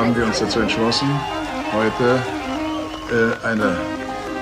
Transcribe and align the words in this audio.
haben 0.00 0.16
wir 0.16 0.24
uns 0.24 0.38
dazu 0.38 0.60
entschlossen, 0.60 1.08
heute 1.74 2.22
äh, 3.12 3.46
eine 3.46 3.76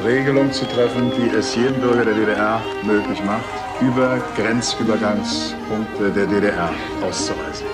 Regelung 0.04 0.52
zu 0.52 0.64
treffen, 0.68 1.10
die 1.10 1.36
es 1.36 1.56
jedem 1.56 1.80
Bürger 1.80 2.04
der 2.04 2.14
DDR 2.14 2.60
möglich 2.84 3.20
macht, 3.24 3.42
über 3.80 4.20
Grenzübergangspunkte 4.36 6.10
der 6.14 6.26
DDR 6.26 6.70
auszureisen. 7.04 7.66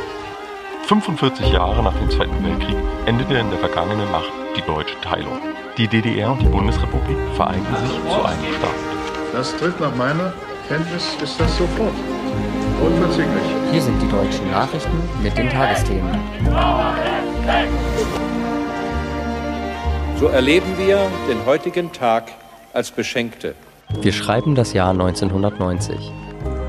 45 0.87 1.53
Jahre 1.53 1.83
nach 1.83 1.95
dem 1.99 2.11
Zweiten 2.11 2.43
Weltkrieg 2.43 2.77
endete 3.05 3.35
in 3.35 3.51
der 3.51 3.59
vergangenen 3.59 4.11
Nacht 4.11 4.33
die 4.57 4.63
deutsche 4.63 4.99
Teilung. 5.03 5.39
Die 5.77 5.87
DDR 5.87 6.33
und 6.33 6.41
die 6.41 6.47
Bundesrepublik 6.47 7.19
vereinten 7.37 7.77
sich 7.77 7.91
zu 7.91 8.25
einem 8.25 8.55
Staat. 8.57 9.35
Das 9.35 9.55
tritt 9.57 9.79
nach 9.79 9.95
meiner 9.95 10.33
Kenntnis 10.69 11.17
ist 11.23 11.39
das 11.39 11.55
sofort. 11.59 11.93
Unverzüglich. 12.81 13.45
Hier 13.73 13.83
sind 13.83 14.01
die 14.01 14.09
deutschen 14.09 14.51
Nachrichten 14.51 15.03
mit 15.23 15.37
den 15.37 15.51
Tagesthemen. 15.51 16.19
So 20.19 20.27
erleben 20.29 20.79
wir 20.79 21.11
den 21.29 21.45
heutigen 21.45 21.93
Tag 21.93 22.33
als 22.73 22.91
Beschenkte. 22.91 23.55
Wir 24.01 24.13
schreiben 24.13 24.55
das 24.55 24.73
Jahr 24.73 24.91
1990. 24.91 26.13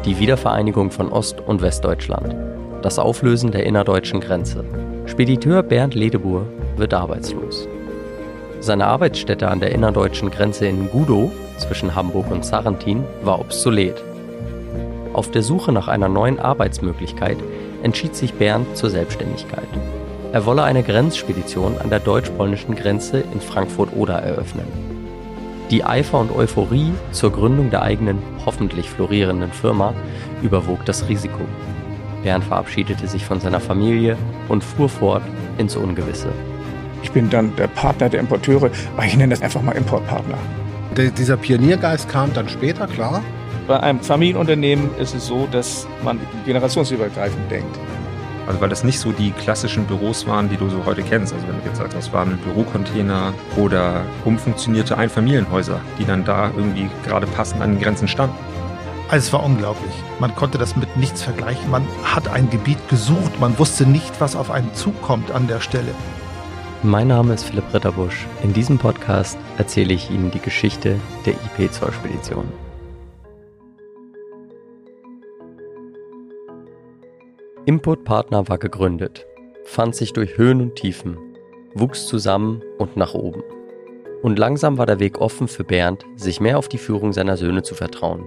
Die 0.03 0.19
Wiedervereinigung 0.19 0.91
von 0.91 1.11
Ost- 1.11 1.39
und 1.39 1.61
Westdeutschland. 1.61 2.35
Das 2.81 2.99
Auflösen 2.99 3.51
der 3.51 3.65
innerdeutschen 3.65 4.19
Grenze. 4.19 4.65
Spediteur 5.05 5.63
Bernd 5.63 5.95
Ledebur 5.95 6.45
wird 6.75 6.93
arbeitslos. 6.93 7.67
Seine 8.59 8.87
Arbeitsstätte 8.87 9.47
an 9.47 9.61
der 9.61 9.71
innerdeutschen 9.71 10.29
Grenze 10.31 10.67
in 10.67 10.89
Gudow 10.89 11.31
zwischen 11.57 11.95
Hamburg 11.95 12.29
und 12.29 12.43
Sarrentin 12.43 13.05
war 13.23 13.39
obsolet. 13.39 14.03
Auf 15.13 15.31
der 15.31 15.43
Suche 15.43 15.71
nach 15.71 15.87
einer 15.87 16.09
neuen 16.09 16.39
Arbeitsmöglichkeit 16.39 17.37
entschied 17.83 18.15
sich 18.15 18.33
Bernd 18.33 18.75
zur 18.75 18.89
Selbstständigkeit. 18.89 19.69
Er 20.35 20.45
wolle 20.45 20.63
eine 20.63 20.83
Grenzspedition 20.83 21.77
an 21.77 21.89
der 21.89 22.01
deutsch-polnischen 22.01 22.75
Grenze 22.75 23.23
in 23.31 23.39
Frankfurt-Oder 23.39 24.15
eröffnen. 24.15 24.65
Die 25.71 25.85
Eifer 25.85 26.19
und 26.19 26.29
Euphorie 26.29 26.91
zur 27.13 27.31
Gründung 27.31 27.69
der 27.69 27.83
eigenen, 27.83 28.21
hoffentlich 28.45 28.89
florierenden 28.89 29.53
Firma 29.53 29.93
überwog 30.41 30.83
das 30.83 31.07
Risiko. 31.07 31.39
Bernd 32.21 32.43
verabschiedete 32.43 33.07
sich 33.07 33.23
von 33.23 33.39
seiner 33.39 33.61
Familie 33.61 34.17
und 34.49 34.61
fuhr 34.61 34.89
fort 34.89 35.23
ins 35.57 35.77
Ungewisse. 35.77 36.33
Ich 37.01 37.13
bin 37.13 37.29
dann 37.29 37.55
der 37.55 37.67
Partner 37.67 38.09
der 38.09 38.19
Importeure, 38.19 38.71
aber 38.93 39.05
ich 39.05 39.15
nenne 39.15 39.35
das 39.35 39.41
einfach 39.41 39.61
mal 39.61 39.71
Importpartner. 39.71 40.37
Der, 40.97 41.11
dieser 41.11 41.37
Pioniergeist 41.37 42.09
kam 42.09 42.33
dann 42.33 42.49
später, 42.49 42.87
klar. 42.87 43.23
Bei 43.67 43.79
einem 43.79 44.01
Familienunternehmen 44.01 44.89
ist 44.99 45.15
es 45.15 45.27
so, 45.27 45.47
dass 45.49 45.87
man 46.03 46.19
generationsübergreifend 46.45 47.49
denkt. 47.49 47.79
Also 48.47 48.61
weil 48.61 48.69
das 48.69 48.83
nicht 48.83 48.99
so 48.99 49.11
die 49.11 49.31
klassischen 49.31 49.85
Büros 49.85 50.27
waren, 50.27 50.49
die 50.49 50.57
du 50.57 50.69
so 50.69 50.85
heute 50.85 51.01
kennst. 51.01 51.33
Also 51.33 51.47
wenn 51.47 51.59
du 51.59 51.65
jetzt 51.67 51.77
sagst, 51.77 51.95
das 51.95 52.13
waren 52.13 52.37
Bürocontainer 52.37 53.33
oder 53.57 54.03
umfunktionierte 54.23 54.97
Einfamilienhäuser, 54.97 55.79
die 55.99 56.05
dann 56.05 56.25
da 56.25 56.51
irgendwie 56.55 56.89
gerade 57.05 57.27
passend 57.27 57.61
an 57.61 57.71
den 57.71 57.81
Grenzen 57.81 58.07
standen. 58.07 58.35
Also 59.07 59.27
es 59.27 59.33
war 59.33 59.43
unglaublich. 59.43 59.93
Man 60.19 60.35
konnte 60.35 60.57
das 60.57 60.75
mit 60.75 60.97
nichts 60.97 61.21
vergleichen. 61.21 61.69
Man 61.69 61.87
hat 62.03 62.27
ein 62.27 62.49
Gebiet 62.49 62.89
gesucht. 62.89 63.39
Man 63.39 63.57
wusste 63.59 63.85
nicht, 63.85 64.19
was 64.19 64.35
auf 64.35 64.49
einen 64.49 64.73
zukommt 64.73 65.31
an 65.31 65.47
der 65.47 65.59
Stelle. 65.59 65.93
Mein 66.81 67.07
Name 67.07 67.33
ist 67.33 67.43
Philipp 67.43 67.73
Ritterbusch. 67.73 68.27
In 68.43 68.53
diesem 68.53 68.77
Podcast 68.77 69.37
erzähle 69.57 69.93
ich 69.93 70.11
Ihnen 70.11 70.31
die 70.31 70.39
Geschichte 70.39 70.99
der 71.25 71.33
IP-Zollspedition. 71.33 72.64
Importpartner 77.67 78.47
war 78.47 78.59
gegründet, 78.59 79.25
fand 79.63 79.95
sich 79.95 80.13
durch 80.13 80.37
Höhen 80.37 80.61
und 80.61 80.75
Tiefen, 80.75 81.17
wuchs 81.73 82.05
zusammen 82.05 82.61
und 82.77 82.95
nach 82.95 83.15
oben. 83.15 83.41
Und 84.21 84.37
langsam 84.37 84.77
war 84.77 84.85
der 84.85 84.99
Weg 84.99 85.19
offen 85.19 85.47
für 85.47 85.63
Bernd, 85.63 86.05
sich 86.15 86.39
mehr 86.39 86.59
auf 86.59 86.69
die 86.69 86.77
Führung 86.77 87.11
seiner 87.11 87.37
Söhne 87.37 87.63
zu 87.63 87.73
vertrauen. 87.73 88.23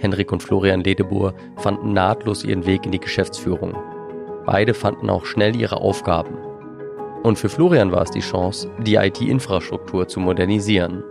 Henrik 0.00 0.32
und 0.32 0.42
Florian 0.42 0.84
Ledebur 0.84 1.32
fanden 1.56 1.94
nahtlos 1.94 2.44
ihren 2.44 2.66
Weg 2.66 2.84
in 2.84 2.92
die 2.92 3.00
Geschäftsführung. 3.00 3.74
Beide 4.44 4.74
fanden 4.74 5.08
auch 5.08 5.24
schnell 5.24 5.56
ihre 5.56 5.78
Aufgaben. 5.78 6.36
Und 7.22 7.38
für 7.38 7.48
Florian 7.48 7.90
war 7.90 8.02
es 8.02 8.10
die 8.10 8.20
Chance, 8.20 8.70
die 8.82 8.96
IT-Infrastruktur 8.96 10.08
zu 10.08 10.20
modernisieren. 10.20 11.02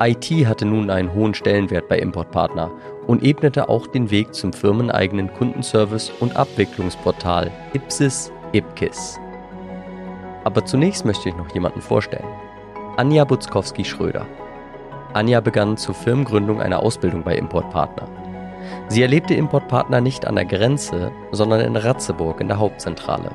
IT 0.00 0.30
hatte 0.46 0.64
nun 0.64 0.90
einen 0.90 1.12
hohen 1.12 1.34
Stellenwert 1.34 1.88
bei 1.88 1.98
Importpartner 1.98 2.70
und 3.06 3.22
ebnete 3.22 3.68
auch 3.68 3.86
den 3.86 4.10
Weg 4.10 4.34
zum 4.34 4.52
firmeneigenen 4.52 5.32
Kundenservice 5.32 6.10
und 6.20 6.36
Abwicklungsportal 6.36 7.50
Ipsis 7.72 8.32
Ipkis. 8.52 9.18
Aber 10.44 10.64
zunächst 10.64 11.04
möchte 11.04 11.28
ich 11.28 11.36
noch 11.36 11.52
jemanden 11.54 11.80
vorstellen. 11.80 12.26
Anja 12.96 13.24
Butzkowski-Schröder. 13.24 14.26
Anja 15.14 15.40
begann 15.40 15.76
zur 15.76 15.94
Firmengründung 15.94 16.60
eine 16.60 16.78
Ausbildung 16.78 17.22
bei 17.22 17.36
Importpartner. 17.36 18.08
Sie 18.88 19.02
erlebte 19.02 19.34
Importpartner 19.34 20.00
nicht 20.00 20.26
an 20.26 20.36
der 20.36 20.44
Grenze, 20.44 21.12
sondern 21.32 21.60
in 21.60 21.76
Ratzeburg 21.76 22.40
in 22.40 22.48
der 22.48 22.58
Hauptzentrale. 22.58 23.30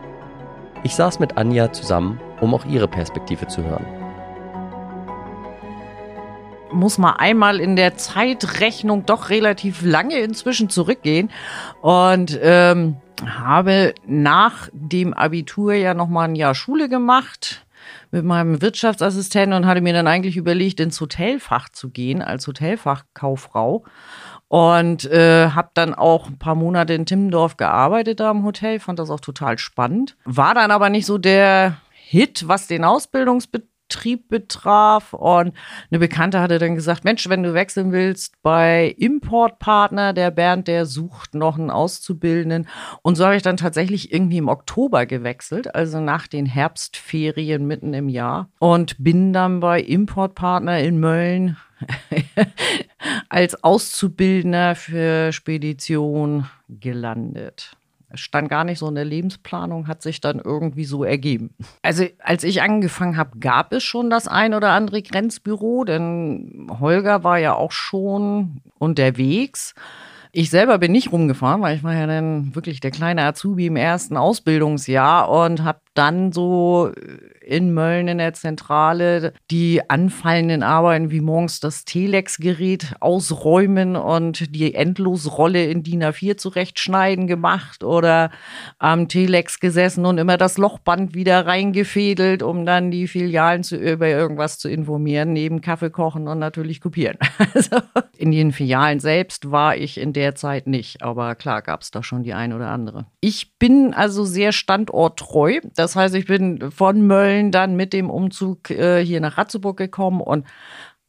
Ich 0.84 0.96
saß 0.96 1.20
mit 1.20 1.38
Anja 1.38 1.72
zusammen, 1.72 2.20
um 2.40 2.54
auch 2.54 2.66
ihre 2.66 2.88
Perspektive 2.88 3.48
zu 3.48 3.64
hören 3.64 3.86
muss 6.72 6.98
man 6.98 7.16
einmal 7.16 7.60
in 7.60 7.76
der 7.76 7.96
Zeitrechnung 7.96 9.06
doch 9.06 9.30
relativ 9.30 9.82
lange 9.82 10.18
inzwischen 10.20 10.70
zurückgehen 10.70 11.30
und 11.82 12.38
ähm, 12.42 12.98
habe 13.26 13.94
nach 14.06 14.70
dem 14.74 15.14
Abitur 15.14 15.74
ja 15.74 15.94
noch 15.94 16.08
mal 16.08 16.26
ein 16.26 16.36
Jahr 16.36 16.56
Schule 16.56 16.90
gemacht 16.90 17.66
mit 18.12 18.24
meinem 18.24 18.62
Wirtschaftsassistenten 18.62 19.54
und 19.54 19.66
hatte 19.66 19.82
mir 19.82 19.94
dann 19.94 20.08
eigentlich 20.08 20.38
überlegt, 20.38 20.80
ins 20.80 21.00
Hotelfach 21.00 21.70
zu 21.70 21.90
gehen 21.90 22.22
als 22.22 22.48
Hotelfachkauffrau 22.48 23.84
und 24.48 25.06
äh, 25.06 25.50
habe 25.50 25.72
dann 25.74 25.94
auch 25.94 26.28
ein 26.28 26.40
paar 26.40 26.56
Monate 26.56 26.94
in 26.94 27.06
Timmendorf 27.06 27.58
gearbeitet 27.58 28.20
da 28.20 28.32
im 28.32 28.44
Hotel, 28.44 28.80
fand 28.80 29.00
das 29.00 29.10
auch 29.10 29.20
total 29.20 29.58
spannend. 29.58 30.16
War 30.24 30.54
dann 30.54 30.72
aber 30.72 30.90
nicht 30.90 31.06
so 31.06 31.18
der 31.18 31.78
Hit, 31.92 32.48
was 32.48 32.68
den 32.68 32.84
Ausbildungsbetrieb 32.86 33.77
Betrieb 33.88 34.28
betraf. 34.28 35.14
Und 35.14 35.54
eine 35.90 36.00
Bekannte 36.00 36.42
hatte 36.42 36.60
dann 36.60 36.76
gesagt, 36.76 37.04
Mensch, 37.04 37.30
wenn 37.30 37.44
du 37.44 37.54
wechseln 37.54 37.92
willst 37.92 38.42
bei 38.42 38.94
Importpartner, 38.98 40.14
der 40.14 40.32
Bernd, 40.32 40.68
der 40.68 40.86
sucht 40.86 41.34
noch 41.34 41.58
einen 41.58 41.72
Auszubildenden. 41.72 42.68
Und 43.02 43.16
so 43.16 43.26
habe 43.26 43.38
ich 43.38 43.44
dann 43.44 43.58
tatsächlich 43.58 44.12
irgendwie 44.12 44.38
im 44.38 44.50
Oktober 44.50 45.06
gewechselt, 45.06 45.74
also 45.74 46.02
nach 46.02 46.28
den 46.28 46.46
Herbstferien 46.46 47.66
mitten 47.66 47.94
im 47.94 48.10
Jahr. 48.10 48.50
Und 48.60 48.96
bin 49.02 49.32
dann 49.32 49.62
bei 49.62 49.82
Importpartner 49.82 50.80
in 50.80 51.00
Mölln 51.00 51.58
als 53.30 53.64
Auszubildender 53.64 54.76
für 54.76 55.32
Spedition 55.32 56.50
gelandet 56.68 57.77
stand 58.14 58.50
gar 58.50 58.64
nicht 58.64 58.80
so 58.80 58.88
in 58.88 58.96
der 58.96 59.06
Lebensplanung, 59.06 59.88
hat 59.88 60.02
sich 60.02 60.22
dann 60.22 60.40
irgendwie 60.40 60.86
so 60.86 61.04
ergeben. 61.04 61.54
Also 61.82 62.06
als 62.20 62.44
ich 62.44 62.62
angefangen 62.62 63.18
habe, 63.18 63.38
gab 63.40 63.74
es 63.74 63.84
schon 63.84 64.10
das 64.10 64.28
ein 64.28 64.54
oder 64.54 64.72
andere 64.72 65.02
Grenzbüro, 65.02 65.84
denn 65.84 66.68
Holger 66.80 67.24
war 67.24 67.38
ja 67.38 67.54
auch 67.54 67.72
schon 67.72 68.62
unterwegs. 68.80 69.76
Ich 70.40 70.52
selber 70.52 70.78
bin 70.78 70.92
nicht 70.92 71.12
rumgefahren, 71.12 71.64
weil 71.64 71.78
ich 71.78 71.84
war 71.84 71.96
ja 71.96 72.06
dann 72.06 72.54
wirklich 72.54 72.80
der 72.80 72.92
kleine 72.92 73.24
Azubi 73.24 73.66
im 73.66 73.76
ersten 73.76 74.16
Ausbildungsjahr 74.18 75.28
und 75.32 75.64
habe 75.64 75.80
dann 75.96 76.32
so 76.32 76.92
in 77.42 77.74
Mölln 77.74 78.08
in 78.08 78.18
der 78.18 78.34
Zentrale 78.34 79.34
die 79.50 79.90
anfallenden 79.90 80.62
Arbeiten 80.62 81.10
wie 81.10 81.22
morgens 81.22 81.60
das 81.60 81.86
Telex-Gerät 81.86 82.96
ausräumen 83.00 83.96
und 83.96 84.54
die 84.54 84.76
Endlosrolle 84.76 85.66
in 85.66 85.82
DIN 85.82 86.04
A4 86.04 86.38
zurechtschneiden 86.38 87.26
gemacht 87.26 87.84
oder 87.84 88.32
am 88.78 89.08
Telex 89.08 89.60
gesessen 89.60 90.06
und 90.06 90.18
immer 90.18 90.38
das 90.38 90.58
Lochband 90.58 91.16
wieder 91.16 91.48
reingefädelt, 91.48 92.44
um 92.44 92.66
dann 92.66 92.92
die 92.92 93.08
Filialen 93.08 93.64
zu, 93.64 93.78
über 93.78 94.08
irgendwas 94.08 94.60
zu 94.60 94.70
informieren, 94.70 95.34
neben 95.34 95.62
Kaffee 95.62 95.90
kochen 95.90 96.28
und 96.28 96.40
natürlich 96.40 96.82
kopieren. 96.82 97.18
Also 97.54 97.78
in 98.18 98.32
den 98.32 98.52
Filialen 98.52 99.00
selbst 99.00 99.50
war 99.50 99.76
ich 99.76 99.98
in 100.00 100.12
der 100.14 100.27
Zeit 100.36 100.68
nicht, 100.68 101.04
aber 101.04 101.36
klar 101.36 101.62
gab 101.62 101.82
es 101.82 101.92
da 101.92 102.04
schon 102.04 102.24
die 102.24 102.34
ein 102.34 102.54
oder 102.54 102.70
andere. 102.70 103.06
Ich 103.22 103.58
bin 103.58 103.94
also 103.94 104.26
sehr 104.26 104.52
standorttreu. 104.52 105.60
Das 105.76 105.96
heißt, 105.96 106.16
ich 106.16 106.26
bin 106.26 106.72
von 106.72 107.06
Mölln 107.06 107.52
dann 107.52 107.76
mit 107.76 107.94
dem 107.94 108.10
Umzug 108.10 108.70
äh, 108.70 109.04
hier 109.04 109.22
nach 109.22 109.38
Ratzeburg 109.38 109.78
gekommen 109.78 110.22
und 110.22 110.46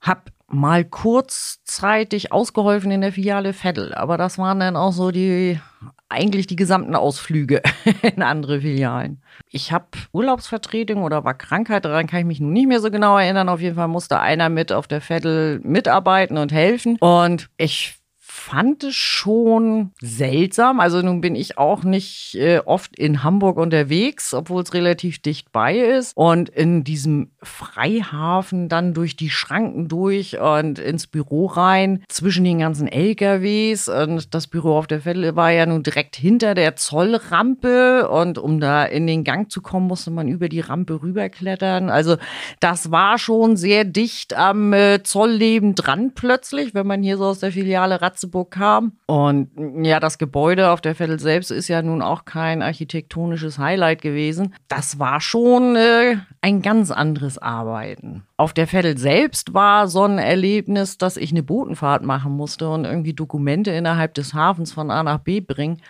habe 0.00 0.22
mal 0.50 0.84
kurzzeitig 0.84 2.32
ausgeholfen 2.32 2.90
in 2.90 3.02
der 3.02 3.12
Filiale 3.12 3.52
Veddel. 3.52 3.94
Aber 3.94 4.16
das 4.16 4.38
waren 4.38 4.60
dann 4.60 4.76
auch 4.76 4.92
so 4.92 5.10
die, 5.10 5.60
eigentlich 6.08 6.46
die 6.46 6.56
gesamten 6.56 6.94
Ausflüge 6.94 7.62
in 8.02 8.22
andere 8.22 8.62
Filialen. 8.62 9.22
Ich 9.50 9.72
habe 9.72 9.86
Urlaubsvertretung 10.12 11.02
oder 11.02 11.24
war 11.24 11.34
Krankheit, 11.34 11.84
daran 11.84 12.06
kann 12.06 12.20
ich 12.20 12.26
mich 12.26 12.40
nun 12.40 12.52
nicht 12.52 12.66
mehr 12.66 12.80
so 12.80 12.90
genau 12.90 13.18
erinnern. 13.18 13.50
Auf 13.50 13.60
jeden 13.60 13.76
Fall 13.76 13.88
musste 13.88 14.20
einer 14.20 14.48
mit 14.48 14.72
auf 14.72 14.88
der 14.88 15.02
Veddel 15.02 15.60
mitarbeiten 15.62 16.38
und 16.38 16.50
helfen. 16.50 16.96
Und 16.98 17.50
ich 17.58 17.97
fand 18.38 18.84
es 18.84 18.94
schon 18.94 19.92
seltsam. 20.00 20.80
Also 20.80 21.02
nun 21.02 21.20
bin 21.20 21.34
ich 21.34 21.58
auch 21.58 21.84
nicht 21.84 22.34
äh, 22.36 22.60
oft 22.64 22.96
in 22.96 23.22
Hamburg 23.22 23.56
unterwegs, 23.58 24.34
obwohl 24.34 24.62
es 24.62 24.74
relativ 24.74 25.20
dicht 25.20 25.52
bei 25.52 25.76
ist. 25.78 26.16
Und 26.16 26.48
in 26.48 26.84
diesem 26.84 27.30
Freihafen 27.42 28.68
dann 28.68 28.92
durch 28.92 29.16
die 29.16 29.30
Schranken 29.30 29.88
durch 29.88 30.38
und 30.38 30.78
ins 30.78 31.06
Büro 31.06 31.46
rein, 31.46 32.04
zwischen 32.08 32.44
den 32.44 32.58
ganzen 32.58 32.88
LKWs. 32.88 33.88
Und 33.88 34.34
das 34.34 34.46
Büro 34.46 34.76
auf 34.76 34.86
der 34.86 35.00
Vettel 35.00 35.34
war 35.36 35.50
ja 35.50 35.64
nun 35.64 35.82
direkt 35.82 36.16
hinter 36.16 36.54
der 36.54 36.76
Zollrampe. 36.76 38.08
Und 38.10 38.36
um 38.36 38.60
da 38.60 38.84
in 38.84 39.06
den 39.06 39.24
Gang 39.24 39.50
zu 39.50 39.62
kommen, 39.62 39.86
musste 39.86 40.10
man 40.10 40.28
über 40.28 40.48
die 40.50 40.60
Rampe 40.60 41.02
rüberklettern. 41.02 41.88
Also 41.88 42.16
das 42.60 42.90
war 42.90 43.18
schon 43.18 43.56
sehr 43.56 43.84
dicht 43.84 44.34
am 44.34 44.74
äh, 44.74 45.02
Zollleben 45.02 45.74
dran 45.74 46.12
plötzlich, 46.14 46.74
wenn 46.74 46.86
man 46.86 47.02
hier 47.02 47.16
so 47.16 47.24
aus 47.24 47.38
der 47.38 47.52
Filiale 47.52 48.02
Ratz 48.02 48.18
Ratzeburg 48.18 48.50
kam. 48.50 48.92
Und 49.06 49.50
ja, 49.84 50.00
das 50.00 50.18
Gebäude 50.18 50.70
auf 50.70 50.80
der 50.80 50.94
Vettel 50.94 51.20
selbst 51.20 51.50
ist 51.50 51.68
ja 51.68 51.82
nun 51.82 52.02
auch 52.02 52.24
kein 52.24 52.62
architektonisches 52.62 53.58
Highlight 53.58 54.02
gewesen. 54.02 54.54
Das 54.66 54.98
war 54.98 55.20
schon 55.20 55.76
äh, 55.76 56.16
ein 56.40 56.62
ganz 56.62 56.90
anderes 56.90 57.37
Arbeiten. 57.38 58.24
Auf 58.36 58.52
der 58.52 58.66
Vettel 58.66 58.98
selbst 58.98 59.54
war 59.54 59.88
so 59.88 60.04
ein 60.04 60.18
Erlebnis, 60.18 60.98
dass 60.98 61.16
ich 61.16 61.30
eine 61.30 61.42
Botenfahrt 61.42 62.02
machen 62.04 62.32
musste 62.32 62.68
und 62.70 62.84
irgendwie 62.84 63.12
Dokumente 63.12 63.70
innerhalb 63.70 64.14
des 64.14 64.34
Hafens 64.34 64.72
von 64.72 64.90
A 64.90 65.02
nach 65.02 65.18
B 65.18 65.40
bringen. 65.40 65.82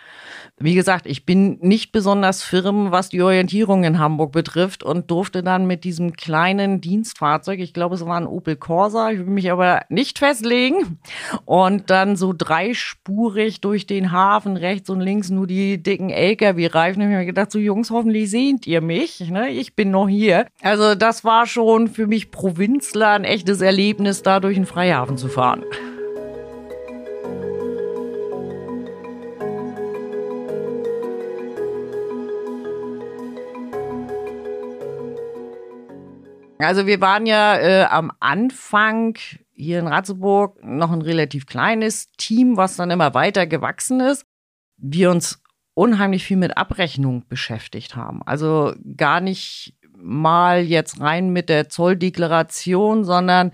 Wie 0.57 0.75
gesagt, 0.75 1.05
ich 1.05 1.25
bin 1.25 1.57
nicht 1.61 1.91
besonders 1.91 2.43
firm, 2.43 2.91
was 2.91 3.09
die 3.09 3.21
Orientierung 3.21 3.83
in 3.83 3.99
Hamburg 3.99 4.31
betrifft 4.31 4.83
und 4.83 5.09
durfte 5.09 5.43
dann 5.43 5.67
mit 5.67 5.83
diesem 5.83 6.13
kleinen 6.13 6.81
Dienstfahrzeug, 6.81 7.59
ich 7.59 7.73
glaube, 7.73 7.95
es 7.95 8.05
war 8.05 8.17
ein 8.17 8.27
Opel 8.27 8.55
Corsa, 8.55 9.11
ich 9.11 9.19
will 9.19 9.27
mich 9.27 9.51
aber 9.51 9.83
nicht 9.89 10.19
festlegen, 10.19 10.99
und 11.45 11.89
dann 11.89 12.15
so 12.15 12.33
dreispurig 12.37 13.61
durch 13.61 13.87
den 13.87 14.11
Hafen, 14.11 14.57
rechts 14.57 14.89
und 14.89 14.99
links 14.99 15.29
nur 15.29 15.47
die 15.47 15.81
dicken 15.81 16.09
LKW-Reifen. 16.09 17.01
Ich 17.01 17.07
habe 17.07 17.17
mir 17.17 17.25
gedacht, 17.25 17.51
so 17.51 17.59
Jungs, 17.59 17.89
hoffentlich 17.91 18.29
seht 18.29 18.67
ihr 18.67 18.81
mich, 18.81 19.29
ne? 19.29 19.49
ich 19.49 19.75
bin 19.75 19.91
noch 19.91 20.09
hier. 20.09 20.45
Also 20.61 20.95
das 20.95 21.23
war 21.23 21.28
schon 21.45 21.87
für 21.87 22.07
mich 22.07 22.31
Provinzler 22.31 23.11
ein 23.11 23.23
echtes 23.23 23.61
Erlebnis, 23.61 24.23
da 24.23 24.39
durch 24.39 24.55
den 24.55 24.65
Freihafen 24.65 25.17
zu 25.17 25.27
fahren. 25.27 25.63
Also 36.59 36.85
wir 36.85 36.99
waren 36.99 37.25
ja 37.25 37.57
äh, 37.57 37.85
am 37.85 38.11
Anfang 38.19 39.17
hier 39.53 39.79
in 39.79 39.87
Ratzeburg 39.87 40.61
noch 40.63 40.91
ein 40.91 41.01
relativ 41.01 41.45
kleines 41.45 42.11
Team, 42.17 42.57
was 42.57 42.75
dann 42.75 42.91
immer 42.91 43.13
weiter 43.13 43.47
gewachsen 43.47 44.01
ist. 44.01 44.25
Wir 44.77 45.09
uns 45.09 45.41
unheimlich 45.73 46.25
viel 46.25 46.35
mit 46.35 46.57
Abrechnung 46.57 47.25
beschäftigt 47.29 47.95
haben. 47.95 48.21
Also 48.23 48.73
gar 48.97 49.21
nicht 49.21 49.78
mal 50.01 50.61
jetzt 50.61 50.99
rein 50.99 51.29
mit 51.29 51.49
der 51.49 51.69
Zolldeklaration, 51.69 53.03
sondern 53.03 53.51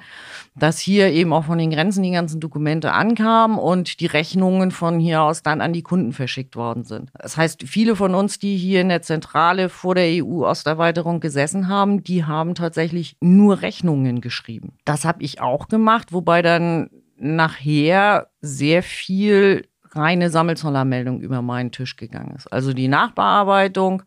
dass 0.56 0.80
hier 0.80 1.12
eben 1.12 1.34
auch 1.34 1.46
von 1.46 1.58
den 1.58 1.72
Grenzen 1.72 2.04
die 2.04 2.12
ganzen 2.12 2.40
Dokumente 2.40 2.94
ankamen 2.94 3.58
und 3.58 4.00
die 4.00 4.06
Rechnungen 4.06 4.72
von 4.72 5.00
hier 5.00 5.22
aus 5.22 5.44
dann 5.44 5.62
an 5.62 5.74
die 5.74 5.84
Kunden 5.84 6.14
verschickt 6.14 6.56
worden 6.56 6.84
sind. 6.84 7.12
Das 7.20 7.38
heißt, 7.38 7.64
viele 7.64 7.96
von 7.96 8.16
uns, 8.16 8.40
die 8.40 8.58
hier 8.58 8.82
in 8.82 8.90
der 8.90 9.02
Zentrale 9.02 9.70
vor 9.70 9.96
der 9.96 10.24
EU-Osterweiterung 10.24 11.20
gesessen 11.20 11.68
haben, 11.68 12.04
die 12.04 12.24
haben 12.24 12.56
tatsächlich 12.56 13.18
nur 13.20 13.62
Rechnungen 13.62 14.22
geschrieben. 14.22 14.74
Das 14.86 15.06
habe 15.06 15.24
ich 15.24 15.42
auch 15.42 15.68
gemacht, 15.68 16.14
wobei 16.14 16.42
dann 16.42 16.90
nachher 17.18 18.28
sehr 18.42 18.84
viel 18.84 19.68
reine 19.92 20.30
Sammelzollermeldung 20.30 21.22
über 21.22 21.42
meinen 21.42 21.72
Tisch 21.72 21.96
gegangen 21.96 22.36
ist. 22.36 22.52
Also 22.52 22.74
die 22.74 22.88
Nachbearbeitung 22.88 24.04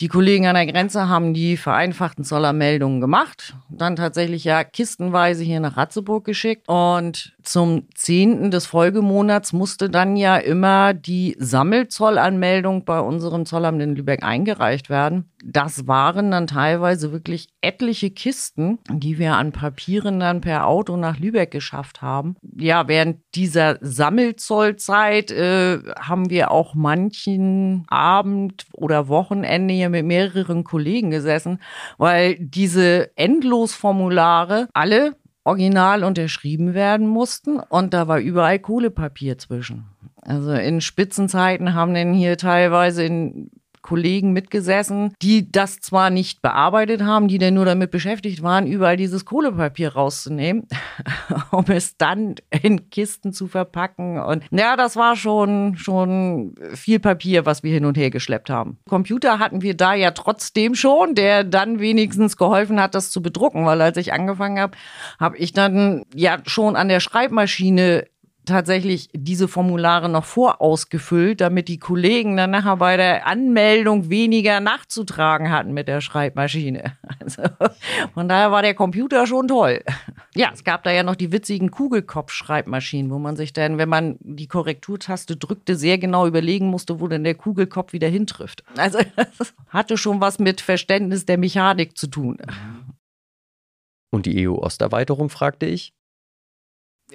die 0.00 0.08
Kollegen 0.08 0.46
an 0.46 0.54
der 0.54 0.66
Grenze 0.66 1.08
haben 1.08 1.34
die 1.34 1.56
vereinfachten 1.56 2.24
Zollermeldungen 2.24 3.00
gemacht, 3.00 3.56
dann 3.68 3.96
tatsächlich 3.96 4.44
ja 4.44 4.62
kistenweise 4.62 5.42
hier 5.42 5.60
nach 5.60 5.76
Ratzeburg 5.76 6.24
geschickt 6.24 6.68
und 6.68 7.34
zum 7.42 7.88
10. 7.94 8.50
des 8.50 8.66
Folgemonats 8.66 9.52
musste 9.52 9.88
dann 9.88 10.16
ja 10.16 10.36
immer 10.36 10.94
die 10.94 11.34
Sammelzollanmeldung 11.38 12.84
bei 12.84 13.00
unserem 13.00 13.46
Zollamt 13.46 13.82
in 13.82 13.96
Lübeck 13.96 14.22
eingereicht 14.22 14.90
werden. 14.90 15.32
Das 15.44 15.86
waren 15.86 16.30
dann 16.30 16.46
teilweise 16.46 17.12
wirklich 17.12 17.48
etliche 17.60 18.10
Kisten, 18.10 18.78
die 18.90 19.18
wir 19.18 19.36
an 19.36 19.52
Papieren 19.52 20.20
dann 20.20 20.40
per 20.40 20.66
Auto 20.66 20.96
nach 20.96 21.18
Lübeck 21.18 21.50
geschafft 21.50 22.02
haben. 22.02 22.36
Ja, 22.56 22.86
während 22.88 23.20
dieser 23.34 23.78
Sammelzollzeit 23.80 25.30
äh, 25.30 25.78
haben 25.98 26.28
wir 26.28 26.50
auch 26.50 26.74
manchen 26.74 27.84
Abend 27.88 28.66
oder 28.72 29.08
Wochenende 29.08 29.72
hier 29.74 29.87
mit 29.88 30.04
mehreren 30.04 30.64
Kollegen 30.64 31.10
gesessen, 31.10 31.60
weil 31.96 32.36
diese 32.38 33.16
Endlosformulare 33.16 34.68
alle 34.72 35.16
original 35.44 36.04
unterschrieben 36.04 36.74
werden 36.74 37.06
mussten 37.06 37.58
und 37.58 37.94
da 37.94 38.06
war 38.06 38.18
überall 38.18 38.58
Kohlepapier 38.58 39.38
zwischen. 39.38 39.86
Also 40.20 40.52
in 40.52 40.82
Spitzenzeiten 40.82 41.74
haben 41.74 41.94
denn 41.94 42.12
hier 42.12 42.36
teilweise 42.36 43.04
in 43.04 43.50
Kollegen 43.88 44.34
mitgesessen, 44.34 45.14
die 45.22 45.50
das 45.50 45.80
zwar 45.80 46.10
nicht 46.10 46.42
bearbeitet 46.42 47.02
haben, 47.02 47.26
die 47.26 47.38
denn 47.38 47.54
nur 47.54 47.64
damit 47.64 47.90
beschäftigt 47.90 48.42
waren, 48.42 48.66
überall 48.66 48.98
dieses 48.98 49.24
Kohlepapier 49.24 49.94
rauszunehmen, 49.94 50.66
um 51.50 51.64
es 51.68 51.96
dann 51.96 52.34
in 52.50 52.90
Kisten 52.90 53.32
zu 53.32 53.46
verpacken. 53.46 54.20
Und 54.20 54.44
ja, 54.50 54.76
das 54.76 54.96
war 54.96 55.16
schon, 55.16 55.78
schon 55.78 56.54
viel 56.74 56.98
Papier, 56.98 57.46
was 57.46 57.62
wir 57.62 57.72
hin 57.72 57.86
und 57.86 57.96
her 57.96 58.10
geschleppt 58.10 58.50
haben. 58.50 58.76
Computer 58.90 59.38
hatten 59.38 59.62
wir 59.62 59.74
da 59.74 59.94
ja 59.94 60.10
trotzdem 60.10 60.74
schon, 60.74 61.14
der 61.14 61.42
dann 61.42 61.80
wenigstens 61.80 62.36
geholfen 62.36 62.82
hat, 62.82 62.94
das 62.94 63.10
zu 63.10 63.22
bedrucken, 63.22 63.64
weil 63.64 63.80
als 63.80 63.96
ich 63.96 64.12
angefangen 64.12 64.58
habe, 64.58 64.76
habe 65.18 65.38
ich 65.38 65.54
dann 65.54 66.04
ja 66.14 66.36
schon 66.44 66.76
an 66.76 66.90
der 66.90 67.00
Schreibmaschine 67.00 68.04
tatsächlich 68.48 69.08
diese 69.14 69.48
Formulare 69.48 70.08
noch 70.08 70.24
vorausgefüllt, 70.24 71.40
damit 71.40 71.68
die 71.68 71.78
Kollegen 71.78 72.36
dann 72.36 72.50
nachher 72.50 72.76
bei 72.76 72.96
der 72.96 73.26
Anmeldung 73.26 74.10
weniger 74.10 74.60
nachzutragen 74.60 75.50
hatten 75.50 75.72
mit 75.72 75.88
der 75.88 76.00
Schreibmaschine. 76.00 76.96
Also 77.20 77.42
von 78.14 78.28
daher 78.28 78.52
war 78.52 78.62
der 78.62 78.74
Computer 78.74 79.26
schon 79.26 79.48
toll. 79.48 79.82
Ja, 80.34 80.50
es 80.54 80.64
gab 80.64 80.82
da 80.84 80.90
ja 80.92 81.02
noch 81.02 81.16
die 81.16 81.32
witzigen 81.32 81.70
Kugelkopf-Schreibmaschinen, 81.70 83.10
wo 83.10 83.18
man 83.18 83.36
sich 83.36 83.52
dann, 83.52 83.76
wenn 83.76 83.88
man 83.88 84.16
die 84.20 84.46
Korrekturtaste 84.46 85.36
drückte, 85.36 85.74
sehr 85.74 85.98
genau 85.98 86.26
überlegen 86.26 86.68
musste, 86.68 87.00
wo 87.00 87.08
denn 87.08 87.24
der 87.24 87.34
Kugelkopf 87.34 87.92
wieder 87.92 88.08
hintrifft. 88.08 88.62
Also 88.76 88.98
hatte 89.68 89.98
schon 89.98 90.20
was 90.20 90.38
mit 90.38 90.60
Verständnis 90.60 91.26
der 91.26 91.38
Mechanik 91.38 91.98
zu 91.98 92.06
tun. 92.06 92.38
Und 94.10 94.26
die 94.26 94.48
EU-Osterweiterung, 94.48 95.28
fragte 95.28 95.66
ich? 95.66 95.92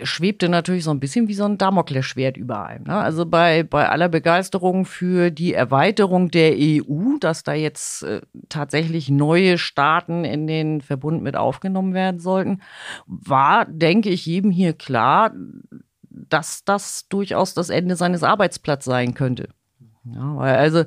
Schwebte 0.01 0.49
natürlich 0.49 0.83
so 0.83 0.91
ein 0.91 0.99
bisschen 0.99 1.27
wie 1.27 1.33
so 1.33 1.45
ein 1.45 1.57
Damoklesschwert 1.57 2.37
über 2.37 2.65
allem. 2.67 2.83
Ne? 2.83 2.95
Also 2.95 3.25
bei, 3.25 3.63
bei 3.63 3.89
aller 3.89 4.09
Begeisterung 4.09 4.85
für 4.85 5.29
die 5.29 5.53
Erweiterung 5.53 6.31
der 6.31 6.55
EU, 6.57 7.17
dass 7.19 7.43
da 7.43 7.53
jetzt 7.53 8.03
äh, 8.03 8.21
tatsächlich 8.49 9.09
neue 9.09 9.57
Staaten 9.57 10.25
in 10.25 10.47
den 10.47 10.81
Verbund 10.81 11.21
mit 11.21 11.35
aufgenommen 11.35 11.93
werden 11.93 12.19
sollten, 12.19 12.61
war, 13.05 13.65
denke 13.65 14.09
ich, 14.09 14.25
jedem 14.25 14.51
hier 14.51 14.73
klar, 14.73 15.31
dass 16.09 16.63
das 16.63 17.07
durchaus 17.07 17.53
das 17.53 17.69
Ende 17.69 17.95
seines 17.95 18.23
Arbeitsplatzes 18.23 18.85
sein 18.85 19.13
könnte. 19.13 19.49
Ja, 20.05 20.37
also 20.37 20.83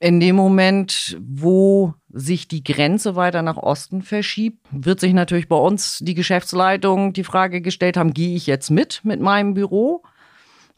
in 0.00 0.18
dem 0.18 0.34
Moment, 0.34 1.18
wo 1.20 1.94
sich 2.08 2.48
die 2.48 2.64
Grenze 2.64 3.16
weiter 3.16 3.42
nach 3.42 3.58
Osten 3.58 4.02
verschiebt, 4.02 4.66
wird 4.70 4.98
sich 4.98 5.12
natürlich 5.12 5.48
bei 5.48 5.56
uns 5.56 5.98
die 5.98 6.14
Geschäftsleitung 6.14 7.12
die 7.12 7.22
Frage 7.22 7.60
gestellt 7.60 7.96
haben, 7.96 8.14
gehe 8.14 8.34
ich 8.34 8.46
jetzt 8.46 8.70
mit 8.70 9.02
mit 9.04 9.20
meinem 9.20 9.54
Büro 9.54 10.02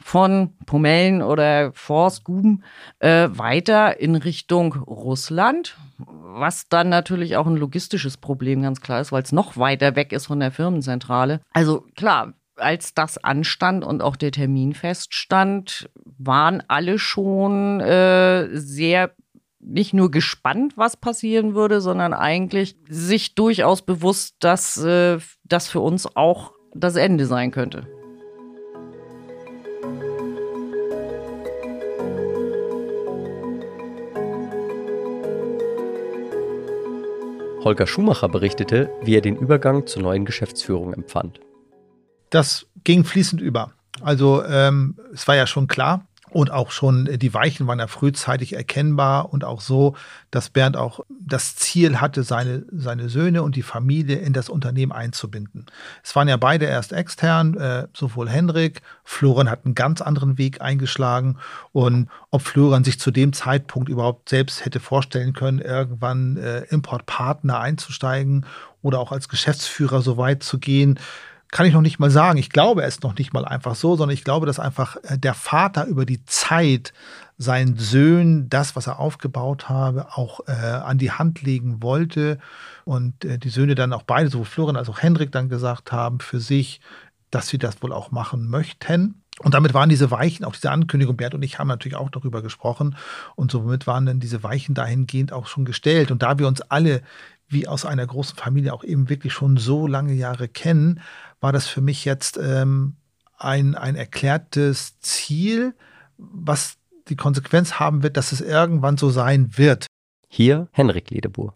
von 0.01 0.51
Pomellen 0.67 1.23
oder 1.23 1.73
Forstguben 1.73 2.65
äh, 2.99 3.29
weiter 3.31 4.01
in 4.01 4.17
Richtung 4.17 4.75
Russland, 4.75 5.77
was 5.99 6.69
dann 6.69 6.89
natürlich 6.89 7.37
auch 7.37 7.47
ein 7.47 7.57
logistisches 7.57 8.17
Problem 8.17 8.63
ganz 8.63 8.81
klar 8.81 9.01
ist, 9.01 9.13
weil 9.13 9.23
es 9.23 9.31
noch 9.31 9.57
weiter 9.57 9.95
weg 9.95 10.13
ist 10.13 10.27
von 10.27 10.41
der 10.41 10.51
Firmenzentrale. 10.51 11.41
Also 11.53 11.87
klar, 11.95 12.35
als 12.57 12.95
das 12.95 13.19
anstand 13.19 13.85
und 13.85 14.03
auch 14.03 14.17
der 14.17 14.33
Termin 14.33 14.75
feststand, 14.75 15.91
waren 16.19 16.63
alle 16.69 16.99
schon 16.99 17.81
äh, 17.81 18.49
sehr 18.53 19.13
nicht 19.61 19.95
nur 19.95 20.11
gespannt, 20.11 20.77
was 20.77 20.97
passieren 20.97 21.55
würde, 21.55 21.81
sondern 21.81 22.13
eigentlich 22.13 22.77
sich 22.89 23.35
durchaus 23.35 23.83
bewusst, 23.83 24.37
dass 24.41 24.77
äh, 24.77 25.19
das 25.45 25.69
für 25.69 25.81
uns 25.81 26.17
auch 26.17 26.53
das 26.75 26.97
Ende 26.97 27.27
sein 27.27 27.51
könnte. 27.53 27.87
Holger 37.65 37.87
Schumacher 37.87 38.29
berichtete, 38.29 38.91
wie 39.03 39.15
er 39.15 39.21
den 39.21 39.37
Übergang 39.37 39.87
zur 39.87 40.03
neuen 40.03 40.25
Geschäftsführung 40.25 40.93
empfand. 40.93 41.39
Das 42.33 42.67
ging 42.83 43.05
fließend 43.05 43.41
über. 43.41 43.73
Also 44.01 44.43
ähm, 44.45 44.97
es 45.13 45.29
war 45.29 45.37
ja 45.37 45.47
schon 45.47 45.67
klar, 45.69 46.07
und 46.33 46.51
auch 46.51 46.71
schon 46.71 47.07
äh, 47.07 47.19
die 47.19 47.35
Weichen 47.35 47.67
waren 47.67 47.79
ja 47.79 47.87
frühzeitig 47.87 48.55
erkennbar 48.55 49.33
und 49.33 49.45
auch 49.45 49.61
so, 49.61 49.95
dass 50.31 50.51
Bernd 50.51 50.77
auch 50.77 51.01
das 51.21 51.57
Ziel 51.57 52.01
hatte, 52.01 52.23
seine, 52.23 52.65
seine 52.73 53.09
Söhne 53.09 53.43
und 53.43 53.55
die 53.55 53.63
Familie 53.63 54.17
in 54.17 54.33
das 54.33 54.49
Unternehmen 54.49 54.93
einzubinden. 54.93 55.67
Es 56.03 56.17
waren 56.17 56.29
ja 56.29 56.37
beide 56.37 56.65
erst 56.65 56.93
extern, 56.93 57.55
äh, 57.57 57.87
sowohl 57.95 58.29
Henrik, 58.29 58.83
Florian 59.05 59.51
hat 59.51 59.65
einen 59.65 59.75
ganz 59.75 60.01
anderen 60.01 60.39
Weg 60.39 60.61
eingeschlagen 60.61 61.39
und 61.73 62.09
ob 62.31 62.43
Florian 62.43 62.85
sich 62.85 62.99
zu 62.99 63.11
dem 63.11 63.33
Zeitpunkt 63.33 63.89
überhaupt 63.89 64.29
selbst 64.29 64.65
hätte 64.65 64.81
vorstellen 64.81 65.35
können, 65.35 65.59
irgendwann 65.59 66.39
äh, 66.39 66.61
Importpartner 66.71 67.61
einzusteigen 67.61 68.47
oder 68.81 69.01
auch 69.01 69.13
als 69.13 69.29
Geschäftsführer 69.29 70.03
so 70.03 70.17
weit 70.17 70.43
zu 70.43 70.59
gehen, 70.59 70.99
kann 71.53 71.67
ich 71.67 71.75
noch 71.75 71.83
nicht 71.83 72.01
mal 72.01 72.11
sagen. 72.11 72.39
Ich 72.39 72.51
glaube 72.51 72.83
es 72.83 73.03
noch 73.03 73.17
nicht 73.17 73.33
mal 73.33 73.45
einfach 73.45 73.77
so, 73.77 73.95
sondern 73.95 74.15
ich 74.15 74.25
glaube, 74.25 74.47
dass 74.47 74.59
einfach 74.59 74.97
äh, 75.05 75.19
der 75.19 75.35
Vater 75.35 75.85
über 75.85 76.05
die 76.07 76.25
Zeit 76.25 76.93
seinen 77.37 77.77
Söhnen 77.77 78.49
das, 78.49 78.75
was 78.75 78.87
er 78.87 78.99
aufgebaut 78.99 79.69
habe, 79.69 80.09
auch 80.17 80.41
äh, 80.49 80.53
an 80.53 80.99
die 80.99 81.13
Hand 81.13 81.43
legen 81.43 81.83
wollte. 81.83 82.39
Und 82.85 83.25
äh, 83.25 83.39
die 83.39 83.51
Söhne 83.51 83.75
dann 83.75 83.93
auch 83.93 84.03
beide, 84.03 84.31
sowohl 84.31 84.47
Florian 84.47 84.77
als 84.77 84.89
auch 84.89 85.01
Hendrik, 85.01 85.31
dann 85.31 85.51
gesagt 85.51 85.93
haben 85.93 86.21
für 86.21 86.41
sich, 86.41 86.81
dass 87.31 87.49
sie 87.49 87.59
das 87.59 87.83
wohl 87.83 87.93
auch 87.93 88.11
machen 88.11 88.49
möchten. 88.49 89.23
Und 89.41 89.55
damit 89.55 89.75
waren 89.75 89.89
diese 89.89 90.11
Weichen, 90.11 90.45
auch 90.45 90.53
diese 90.53 90.71
Ankündigung, 90.71 91.17
Bert 91.17 91.35
und 91.35 91.43
ich 91.43 91.59
haben 91.59 91.69
natürlich 91.69 91.97
auch 91.97 92.11
darüber 92.11 92.43
gesprochen. 92.43 92.97
Und 93.35 93.51
somit 93.51 93.87
waren 93.87 94.07
dann 94.07 94.21
diese 94.21 94.43
Weichen 94.43 94.75
dahingehend 94.75 95.33
auch 95.33 95.47
schon 95.47 95.65
gestellt. 95.65 96.11
Und 96.11 96.23
da 96.23 96.39
wir 96.39 96.47
uns 96.47 96.61
alle 96.63 97.03
wie 97.53 97.69
aus 97.69 97.85
einer 97.85 98.07
großen 98.07 98.37
Familie 98.37 98.73
auch 98.73 98.85
eben 98.85 99.09
wirklich 99.09 99.33
schon 99.33 99.57
so 99.57 99.87
lange 99.87 100.15
Jahre 100.15 100.49
kennen, 100.49 101.01
war 101.41 101.53
das 101.53 101.67
für 101.67 101.81
mich 101.81 102.05
jetzt 102.05 102.39
ähm, 102.43 102.97
ein, 103.39 103.75
ein 103.75 103.97
erklärtes 103.97 104.99
Ziel, 105.01 105.75
was 106.17 106.77
die 107.09 107.17
Konsequenz 107.17 107.81
haben 107.81 108.03
wird, 108.03 108.17
dass 108.17 108.33
es 108.33 108.41
irgendwann 108.41 108.97
so 108.97 109.11
sein 109.11 109.57
wird. 109.57 109.87
Hier 110.29 110.69
Henrik 110.73 111.11
Ledebur. 111.11 111.55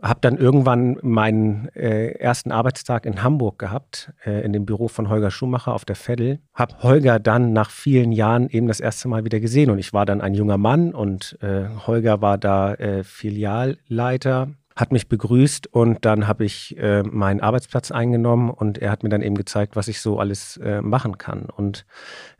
Hab 0.00 0.22
dann 0.22 0.38
irgendwann 0.38 0.96
meinen 1.02 1.68
äh, 1.74 2.12
ersten 2.12 2.52
Arbeitstag 2.52 3.04
in 3.04 3.22
Hamburg 3.22 3.58
gehabt, 3.58 4.14
äh, 4.24 4.42
in 4.42 4.54
dem 4.54 4.64
Büro 4.64 4.88
von 4.88 5.10
Holger 5.10 5.30
Schumacher 5.30 5.74
auf 5.74 5.84
der 5.84 5.96
Veddel. 5.96 6.40
Hab 6.54 6.82
Holger 6.82 7.18
dann 7.18 7.52
nach 7.52 7.70
vielen 7.70 8.10
Jahren 8.12 8.48
eben 8.48 8.66
das 8.66 8.80
erste 8.80 9.08
Mal 9.08 9.26
wieder 9.26 9.40
gesehen 9.40 9.68
und 9.68 9.78
ich 9.78 9.92
war 9.92 10.06
dann 10.06 10.22
ein 10.22 10.32
junger 10.32 10.56
Mann 10.56 10.94
und 10.94 11.36
äh, 11.42 11.68
Holger 11.86 12.22
war 12.22 12.38
da 12.38 12.72
äh, 12.74 13.04
Filialleiter 13.04 14.54
hat 14.76 14.92
mich 14.92 15.08
begrüßt 15.08 15.66
und 15.66 16.04
dann 16.04 16.28
habe 16.28 16.44
ich 16.44 16.76
äh, 16.78 17.02
meinen 17.02 17.40
Arbeitsplatz 17.40 17.90
eingenommen 17.90 18.50
und 18.50 18.78
er 18.78 18.90
hat 18.90 19.02
mir 19.02 19.08
dann 19.08 19.22
eben 19.22 19.34
gezeigt, 19.34 19.76
was 19.76 19.88
ich 19.88 20.00
so 20.00 20.18
alles 20.18 20.56
äh, 20.58 20.80
machen 20.80 21.18
kann. 21.18 21.46
Und 21.46 21.84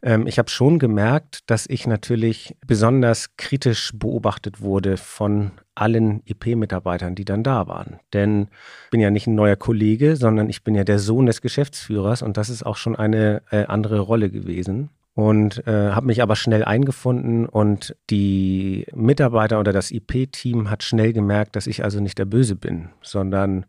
ähm, 0.02 0.26
ich 0.26 0.38
habe 0.38 0.48
schon 0.48 0.78
gemerkt, 0.78 1.50
dass 1.50 1.66
ich 1.68 1.86
natürlich 1.86 2.56
besonders 2.66 3.36
kritisch 3.36 3.90
beobachtet 3.94 4.60
wurde 4.60 4.96
von 4.96 5.50
allen 5.74 6.22
IP-Mitarbeitern, 6.24 7.14
die 7.14 7.24
dann 7.24 7.42
da 7.42 7.66
waren. 7.66 7.98
Denn 8.12 8.48
ich 8.84 8.90
bin 8.90 9.00
ja 9.00 9.10
nicht 9.10 9.26
ein 9.26 9.34
neuer 9.34 9.56
Kollege, 9.56 10.16
sondern 10.16 10.48
ich 10.48 10.62
bin 10.62 10.74
ja 10.74 10.84
der 10.84 10.98
Sohn 10.98 11.26
des 11.26 11.40
Geschäftsführers 11.40 12.22
und 12.22 12.36
das 12.36 12.48
ist 12.48 12.64
auch 12.64 12.76
schon 12.76 12.96
eine 12.96 13.42
äh, 13.50 13.64
andere 13.64 13.98
Rolle 13.98 14.30
gewesen 14.30 14.90
und 15.20 15.66
äh, 15.66 15.90
habe 15.90 16.06
mich 16.06 16.22
aber 16.22 16.36
schnell 16.36 16.64
eingefunden 16.64 17.46
und 17.46 17.96
die 18.10 18.86
Mitarbeiter 18.94 19.60
oder 19.60 19.72
das 19.72 19.90
IP-Team 19.90 20.70
hat 20.70 20.82
schnell 20.82 21.12
gemerkt, 21.12 21.56
dass 21.56 21.66
ich 21.66 21.84
also 21.84 22.00
nicht 22.00 22.18
der 22.18 22.24
Böse 22.24 22.56
bin, 22.56 22.90
sondern 23.02 23.66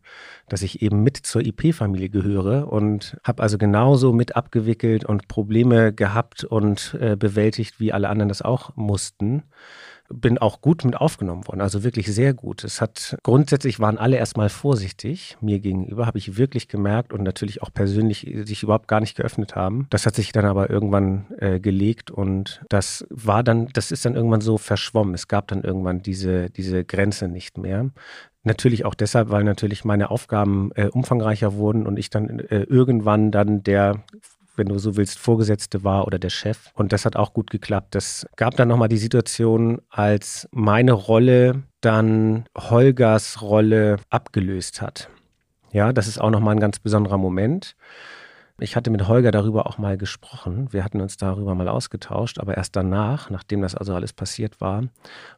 dass 0.48 0.62
ich 0.62 0.82
eben 0.82 1.02
mit 1.02 1.16
zur 1.16 1.42
IP-Familie 1.44 2.08
gehöre 2.08 2.72
und 2.72 3.16
habe 3.24 3.42
also 3.42 3.58
genauso 3.58 4.12
mit 4.12 4.36
abgewickelt 4.36 5.04
und 5.04 5.28
Probleme 5.28 5.92
gehabt 5.92 6.44
und 6.44 6.96
äh, 7.00 7.16
bewältigt, 7.16 7.80
wie 7.80 7.92
alle 7.92 8.08
anderen 8.08 8.28
das 8.28 8.42
auch 8.42 8.76
mussten 8.76 9.44
bin 10.12 10.38
auch 10.38 10.60
gut 10.60 10.84
mit 10.84 10.96
aufgenommen 10.96 11.46
worden, 11.46 11.60
also 11.60 11.84
wirklich 11.84 12.12
sehr 12.12 12.34
gut. 12.34 12.64
Es 12.64 12.80
hat 12.80 13.16
grundsätzlich 13.22 13.80
waren 13.80 13.98
alle 13.98 14.16
erstmal 14.16 14.48
vorsichtig 14.48 15.36
mir 15.40 15.60
gegenüber, 15.60 16.06
habe 16.06 16.18
ich 16.18 16.36
wirklich 16.36 16.68
gemerkt 16.68 17.12
und 17.12 17.22
natürlich 17.22 17.62
auch 17.62 17.72
persönlich 17.72 18.32
sich 18.44 18.62
überhaupt 18.62 18.88
gar 18.88 19.00
nicht 19.00 19.16
geöffnet 19.16 19.54
haben. 19.54 19.86
Das 19.90 20.06
hat 20.06 20.14
sich 20.14 20.32
dann 20.32 20.44
aber 20.44 20.70
irgendwann 20.70 21.26
äh, 21.38 21.60
gelegt 21.60 22.10
und 22.10 22.62
das 22.68 23.06
war 23.10 23.42
dann, 23.42 23.68
das 23.72 23.90
ist 23.90 24.04
dann 24.04 24.14
irgendwann 24.14 24.40
so 24.40 24.58
verschwommen. 24.58 25.14
Es 25.14 25.28
gab 25.28 25.48
dann 25.48 25.62
irgendwann 25.62 26.02
diese, 26.02 26.50
diese 26.50 26.84
Grenze 26.84 27.28
nicht 27.28 27.58
mehr. 27.58 27.90
Natürlich 28.44 28.84
auch 28.84 28.94
deshalb, 28.94 29.30
weil 29.30 29.44
natürlich 29.44 29.84
meine 29.84 30.10
Aufgaben 30.10 30.70
äh, 30.74 30.88
umfangreicher 30.88 31.54
wurden 31.54 31.86
und 31.86 31.96
ich 31.96 32.10
dann 32.10 32.40
äh, 32.40 32.62
irgendwann 32.62 33.30
dann 33.30 33.62
der 33.62 34.02
wenn 34.56 34.68
du 34.68 34.78
so 34.78 34.96
willst, 34.96 35.18
Vorgesetzte 35.18 35.84
war 35.84 36.06
oder 36.06 36.18
der 36.18 36.30
Chef. 36.30 36.70
Und 36.74 36.92
das 36.92 37.04
hat 37.04 37.16
auch 37.16 37.32
gut 37.32 37.50
geklappt. 37.50 37.94
Das 37.94 38.26
gab 38.36 38.56
dann 38.56 38.68
nochmal 38.68 38.88
die 38.88 38.98
Situation, 38.98 39.80
als 39.90 40.48
meine 40.52 40.92
Rolle 40.92 41.62
dann 41.80 42.44
Holgers 42.56 43.42
Rolle 43.42 43.96
abgelöst 44.10 44.82
hat. 44.82 45.08
Ja, 45.72 45.92
das 45.92 46.06
ist 46.06 46.20
auch 46.20 46.30
nochmal 46.30 46.54
ein 46.54 46.60
ganz 46.60 46.78
besonderer 46.78 47.18
Moment. 47.18 47.76
Ich 48.60 48.76
hatte 48.76 48.90
mit 48.90 49.08
Holger 49.08 49.30
darüber 49.30 49.66
auch 49.66 49.78
mal 49.78 49.96
gesprochen. 49.96 50.68
Wir 50.72 50.84
hatten 50.84 51.00
uns 51.00 51.16
darüber 51.16 51.54
mal 51.54 51.68
ausgetauscht, 51.68 52.38
aber 52.38 52.56
erst 52.56 52.76
danach, 52.76 53.30
nachdem 53.30 53.62
das 53.62 53.74
also 53.74 53.94
alles 53.94 54.12
passiert 54.12 54.60
war. 54.60 54.84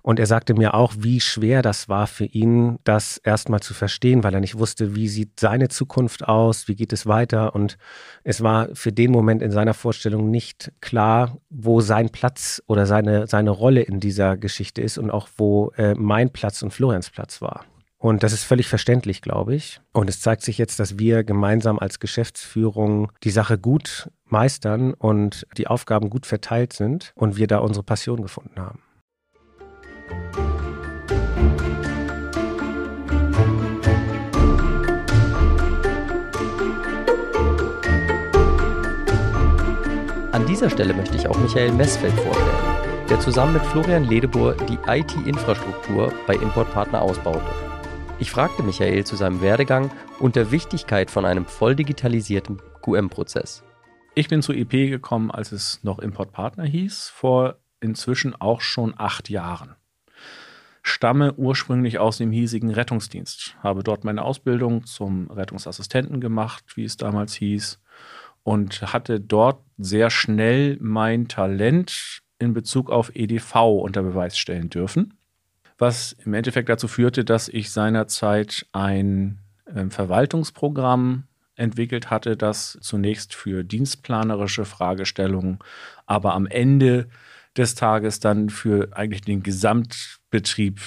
Und 0.03 0.19
er 0.19 0.27
sagte 0.27 0.55
mir 0.55 0.75
auch, 0.75 0.93
wie 0.99 1.21
schwer 1.21 1.63
das 1.63 1.89
war 1.89 2.07
für 2.07 2.27
ihn, 2.27 2.79
das 2.85 3.19
erstmal 3.19 3.61
zu 3.61 3.73
verstehen, 3.73 4.25
weil 4.25 4.35
er 4.35 4.41
nicht 4.41 4.59
wusste, 4.59 4.95
wie 4.95 5.09
sieht 5.09 5.41
seine 5.41 5.69
Zukunft 5.69 6.27
aus, 6.27 6.69
wie 6.69 6.75
geht 6.75 6.93
es 6.93 7.07
weiter. 7.07 7.55
Und 7.55 7.79
es 8.25 8.43
war 8.43 8.69
für 8.75 8.93
den 8.93 9.11
Moment 9.11 9.43
in 9.43 9.53
seiner 9.53 9.75
Vorstellung 9.75 10.31
nicht 10.31 10.73
klar, 10.81 11.39
wo 11.51 11.81
sein 11.81 12.11
Platz 12.11 12.63
oder 12.67 12.85
seine, 12.85 13.27
seine 13.27 13.51
Rolle 13.51 13.83
in 13.83 14.01
dieser 14.01 14.37
Geschichte 14.37 14.83
ist 14.83 14.99
und 14.99 15.11
auch 15.11 15.29
wo 15.37 15.71
äh, 15.77 15.95
mein 15.95 16.31
Platz 16.31 16.63
und 16.63 16.73
Florians 16.73 17.11
Platz 17.11 17.41
war. 17.41 17.65
Und 18.05 18.23
das 18.23 18.35
ist 18.35 18.45
völlig 18.45 18.69
verständlich, 18.69 19.23
glaube 19.23 19.55
ich. 19.55 19.81
Und 19.95 20.11
es 20.11 20.21
zeigt 20.21 20.43
sich 20.43 20.59
jetzt, 20.59 20.79
dass 20.79 20.99
wir 20.99 21.25
gemeinsam 21.25 21.79
als 21.79 22.01
Geschäftsführung 22.01 23.11
die 23.23 23.31
Sache 23.31 23.57
gut 23.57 24.11
meistern 24.27 24.93
und 24.93 25.47
die 25.57 25.69
Aufgaben 25.69 26.11
gut 26.11 26.27
verteilt 26.27 26.75
sind 26.75 27.13
und 27.15 27.39
wir 27.39 27.47
da 27.47 27.61
unsere 27.61 27.83
Passion 27.83 28.21
gefunden 28.21 28.61
haben. 28.61 28.83
An 40.31 40.45
dieser 40.47 40.69
Stelle 40.69 40.93
möchte 40.93 41.17
ich 41.17 41.27
auch 41.27 41.39
Michael 41.39 41.79
Westfeld 41.79 42.13
vorstellen, 42.13 43.09
der 43.09 43.19
zusammen 43.21 43.55
mit 43.55 43.65
Florian 43.65 44.05
Ledebur 44.05 44.55
die 44.69 44.79
IT-Infrastruktur 44.87 46.13
bei 46.27 46.35
Importpartner 46.35 47.01
ausbaute. 47.01 47.74
Ich 48.25 48.31
fragte 48.31 48.63
Michael 48.63 49.05
zu 49.05 49.17
seinem 49.17 49.43
Werdegang 49.43 49.91
und 50.19 50.35
der 50.35 50.51
Wichtigkeit 50.51 51.11
von 51.11 51.27
einem 51.27 51.45
voll 51.45 51.77
digitalisierten 51.77 52.59
QM-Prozess. 52.81 53.63
Ich 54.15 54.29
bin 54.29 54.41
zu 54.41 54.55
IP 54.55 54.71
gekommen, 54.71 55.31
als 55.31 55.53
es 55.53 55.81
noch 55.85 55.99
Importpartner 55.99 56.65
hieß, 56.65 57.11
vor 57.11 57.59
inzwischen 57.83 58.35
auch 58.35 58.63
schon 58.63 58.95
acht 58.97 59.29
Jahren. 59.29 59.77
Stamme 60.83 61.35
ursprünglich 61.35 61.99
aus 61.99 62.17
dem 62.17 62.33
hiesigen 62.33 62.71
Rettungsdienst, 62.71 63.59
habe 63.63 63.83
dort 63.83 64.05
meine 64.05 64.23
Ausbildung 64.23 64.87
zum 64.87 65.31
Rettungsassistenten 65.31 66.23
gemacht, 66.23 66.65
wie 66.77 66.85
es 66.85 66.97
damals 66.97 67.35
hieß, 67.35 67.79
und 68.43 68.81
hatte 68.91 69.21
dort 69.21 69.61
sehr 69.77 70.09
schnell 70.09 70.79
mein 70.81 71.29
Talent 71.29 72.23
in 72.39 72.55
Bezug 72.55 72.89
auf 72.89 73.15
EDV 73.15 73.83
unter 73.83 74.03
Beweis 74.03 74.39
stellen 74.39 74.71
dürfen 74.71 75.13
was 75.79 76.13
im 76.25 76.35
Endeffekt 76.35 76.69
dazu 76.69 76.89
führte, 76.89 77.25
dass 77.25 77.49
ich 77.49 77.71
seinerzeit 77.71 78.67
ein 78.73 79.39
äh, 79.67 79.89
Verwaltungsprogramm 79.89 81.25
entwickelt 81.57 82.11
hatte, 82.11 82.37
das 82.37 82.79
zunächst 82.81 83.35
für 83.35 83.65
dienstplanerische 83.65 84.65
Fragestellungen, 84.65 85.59
aber 86.07 86.35
am 86.35 86.47
Ende 86.47 87.09
des 87.57 87.75
Tages 87.75 88.19
dann 88.19 88.51
für 88.51 88.89
eigentlich 88.97 89.23
den 89.23 89.43
Gesamtbetrieb 89.43 90.81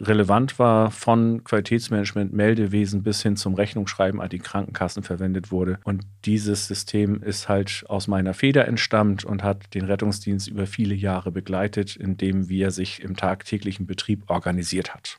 relevant 0.00 0.58
war, 0.58 0.90
von 0.90 1.44
Qualitätsmanagement, 1.44 2.32
Meldewesen 2.32 3.02
bis 3.02 3.22
hin 3.22 3.36
zum 3.36 3.54
Rechnungsschreiben 3.54 4.20
an 4.20 4.28
die 4.28 4.38
Krankenkassen 4.38 5.02
verwendet 5.02 5.50
wurde. 5.50 5.78
Und 5.84 6.04
dieses 6.24 6.66
System 6.66 7.22
ist 7.22 7.48
halt 7.48 7.84
aus 7.88 8.08
meiner 8.08 8.34
Feder 8.34 8.66
entstammt 8.66 9.24
und 9.24 9.42
hat 9.42 9.74
den 9.74 9.84
Rettungsdienst 9.84 10.48
über 10.48 10.66
viele 10.66 10.94
Jahre 10.94 11.30
begleitet, 11.30 11.96
indem 11.96 12.48
wie 12.48 12.62
er 12.62 12.70
sich 12.70 13.02
im 13.02 13.16
tagtäglichen 13.16 13.86
Betrieb 13.86 14.30
organisiert 14.30 14.94
hat. 14.94 15.16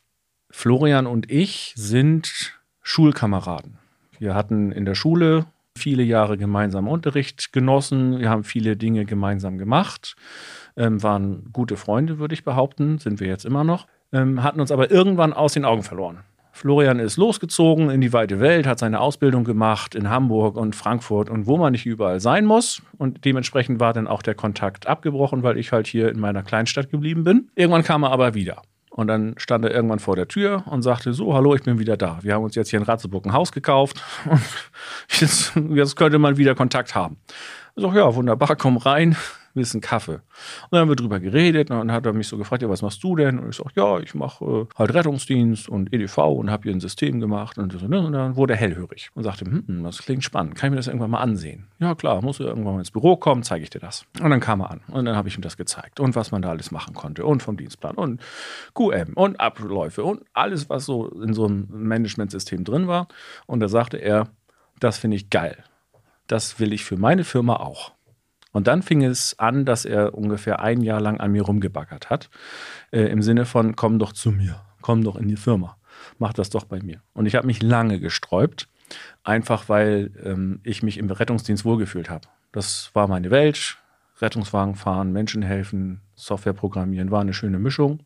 Florian 0.51 1.08
und 1.08 1.32
ich 1.32 1.74
sind 1.75 2.58
Schulkameraden. 2.82 3.77
Wir 4.20 4.36
hatten 4.36 4.72
in 4.72 4.86
der 4.86 4.96
Schule 4.96 5.46
viele 5.77 6.03
Jahre 6.03 6.38
gemeinsam 6.38 6.88
Unterricht 6.88 7.51
genossen. 7.51 8.20
Wir 8.20 8.29
haben 8.29 8.46
viele 8.46 8.77
Dinge 8.77 9.05
gemeinsam 9.05 9.58
gemacht, 9.58 10.15
ähm, 10.77 11.03
waren 11.03 11.50
gute 11.51 11.75
Freunde, 11.75 12.17
würde 12.17 12.34
ich 12.34 12.46
behaupten, 12.46 12.98
sind 12.98 13.20
wir 13.20 13.27
jetzt 13.27 13.46
immer 13.46 13.65
noch 13.65 13.88
ähm, 14.12 14.44
hatten 14.44 14.62
uns 14.62 14.72
aber 14.72 14.92
irgendwann 14.92 15.34
aus 15.34 15.54
den 15.54 15.66
Augen 15.66 15.84
verloren. 15.84 16.20
Florian 16.56 17.00
ist 17.00 17.18
losgezogen 17.18 17.90
in 17.90 18.00
die 18.00 18.14
weite 18.14 18.40
Welt, 18.40 18.66
hat 18.66 18.80
seine 18.80 19.02
Ausbildung 19.02 19.44
gemacht 19.44 19.94
in 19.94 20.10
Hamburg 20.10 20.56
und 20.56 20.74
Frankfurt 20.74 21.30
und 21.30 21.48
wo 21.48 21.58
man 21.58 21.74
nicht 21.74 21.86
überall 21.86 22.22
sein 22.22 22.46
muss. 22.46 22.82
Und 22.98 23.26
dementsprechend 23.26 23.82
war 23.82 23.92
dann 23.92 24.08
auch 24.08 24.22
der 24.22 24.36
Kontakt 24.36 24.88
abgebrochen, 24.88 25.44
weil 25.44 25.58
ich 25.58 25.74
halt 25.74 25.86
hier 25.86 26.08
in 26.08 26.18
meiner 26.18 26.44
Kleinstadt 26.44 26.90
geblieben 26.90 27.26
bin. 27.26 27.50
Irgendwann 27.56 27.84
kam 27.84 28.04
er 28.04 28.12
aber 28.12 28.36
wieder. 28.36 28.62
Und 28.90 29.08
dann 29.08 29.36
stand 29.36 29.66
er 29.66 29.72
irgendwann 29.72 30.00
vor 30.00 30.16
der 30.16 30.30
Tür 30.30 30.64
und 30.68 30.82
sagte: 30.82 31.12
So, 31.12 31.34
hallo, 31.34 31.56
ich 31.56 31.64
bin 31.64 31.78
wieder 31.78 31.98
da. 31.98 32.20
Wir 32.22 32.36
haben 32.36 32.46
uns 32.46 32.56
jetzt 32.56 32.70
hier 32.70 32.80
in 32.80 32.86
Ratzeburg 32.86 33.26
ein 33.26 33.34
Haus 33.34 33.52
gekauft 33.52 34.02
und 34.30 34.42
jetzt, 35.10 35.52
jetzt 35.72 35.98
könnte 35.98 36.20
man 36.20 36.38
wieder 36.38 36.56
Kontakt 36.56 36.96
haben. 36.96 37.18
Ich 37.76 37.84
sag, 37.84 37.94
ja, 37.94 38.16
wunderbar, 38.16 38.56
komm 38.56 38.78
rein 38.78 39.18
willst 39.56 39.74
einen 39.74 39.82
Kaffee? 39.82 40.16
Und 40.16 40.22
dann 40.72 40.82
haben 40.82 40.90
wir 40.90 40.96
drüber 40.96 41.20
geredet 41.20 41.72
und 41.72 41.78
dann 41.78 41.92
hat 41.92 42.06
er 42.06 42.14
mich 42.14 42.28
so 42.28 42.38
gefragt, 42.38 42.62
ja, 42.62 42.70
was 42.70 42.82
machst 42.82 43.04
du 43.04 43.16
denn? 43.16 43.40
Und 43.40 43.50
ich 43.50 43.56
sage, 43.58 43.72
ja, 43.76 44.00
ich 44.00 44.14
mache 44.16 44.46
äh, 44.46 44.66
halt 44.76 44.94
Rettungsdienst 44.94 45.70
und 45.70 45.94
EDV 45.94 46.18
und 46.18 46.52
habe 46.52 46.64
hier 46.64 46.74
ein 46.74 46.80
System 46.80 47.20
gemacht 47.20 47.58
und, 47.58 47.72
so, 47.72 47.86
und 47.86 48.12
dann 48.12 48.36
wurde 48.36 48.54
er 48.54 48.60
hellhörig 48.60 49.10
und 49.16 49.24
sagte, 49.24 49.46
hm, 49.46 49.84
das 49.84 50.00
klingt 50.00 50.24
spannend, 50.24 50.56
kann 50.56 50.68
ich 50.68 50.72
mir 50.72 50.78
das 50.78 50.88
irgendwann 50.88 51.12
mal 51.12 51.20
ansehen? 51.20 51.68
Ja, 51.80 51.96
klar, 51.96 52.22
muss 52.22 52.40
er 52.40 52.48
irgendwann 52.48 52.74
mal 52.74 52.80
ins 52.80 52.92
Büro 52.92 53.16
kommen, 53.16 53.44
zeige 53.44 53.64
ich 53.64 53.70
dir 53.70 53.80
das. 53.80 54.06
Und 54.22 54.30
dann 54.30 54.40
kam 54.40 54.62
er 54.62 54.72
an 54.72 54.82
und 54.88 55.06
dann 55.06 55.16
habe 55.16 55.28
ich 55.28 55.38
ihm 55.38 55.42
das 55.42 55.58
gezeigt 55.58 56.00
und 56.00 56.16
was 56.16 56.32
man 56.32 56.42
da 56.42 56.50
alles 56.50 56.72
machen 56.72 56.94
konnte 56.94 57.26
und 57.26 57.44
vom 57.44 57.58
Dienstplan 57.58 57.96
und 57.96 58.22
QM 58.74 59.14
und 59.16 59.40
Abläufe 59.40 60.04
und 60.04 60.24
alles, 60.34 60.70
was 60.70 60.86
so 60.86 61.08
in 61.08 61.34
so 61.34 61.46
einem 61.46 61.68
Managementsystem 61.70 62.64
drin 62.64 62.88
war. 62.88 63.08
Und 63.46 63.60
da 63.60 63.68
sagte 63.68 63.98
er, 63.98 64.28
das 64.80 64.98
finde 64.98 65.18
ich 65.18 65.30
geil. 65.30 65.64
Das 66.28 66.60
will 66.60 66.74
ich 66.74 66.84
für 66.84 66.98
meine 66.98 67.24
Firma 67.24 67.58
auch. 67.58 67.94
Und 68.56 68.68
dann 68.68 68.84
fing 68.84 69.04
es 69.04 69.38
an, 69.38 69.66
dass 69.66 69.84
er 69.84 70.14
ungefähr 70.14 70.62
ein 70.62 70.80
Jahr 70.80 71.02
lang 71.02 71.20
an 71.20 71.34
mir 71.34 71.42
rumgebaggert 71.42 72.10
hat. 72.10 72.30
Äh, 72.90 73.02
Im 73.08 73.22
Sinne 73.22 73.44
von, 73.44 73.76
komm 73.76 74.00
doch 74.00 74.14
zu 74.14 74.32
mir, 74.32 74.62
komm 74.80 75.04
doch 75.04 75.18
in 75.18 75.28
die 75.28 75.36
Firma, 75.36 75.76
mach 76.20 76.32
das 76.32 76.52
doch 76.52 76.64
bei 76.64 76.82
mir. 76.82 77.02
Und 77.14 77.26
ich 77.26 77.36
habe 77.36 77.48
mich 77.48 77.62
lange 77.62 78.00
gesträubt, 78.00 78.70
einfach 79.26 79.68
weil 79.68 80.12
ähm, 80.24 80.62
ich 80.64 80.84
mich 80.84 81.00
im 81.00 81.12
Rettungsdienst 81.12 81.66
wohlgefühlt 81.66 82.10
habe. 82.10 82.30
Das 82.54 82.92
war 82.94 83.10
meine 83.10 83.30
Welt. 83.30 83.78
Rettungswagen 84.22 84.76
fahren, 84.76 85.12
Menschen 85.12 85.42
helfen, 85.42 86.00
Software 86.16 86.54
programmieren, 86.54 87.12
war 87.12 87.20
eine 87.20 87.34
schöne 87.34 87.60
Mischung. 87.60 88.06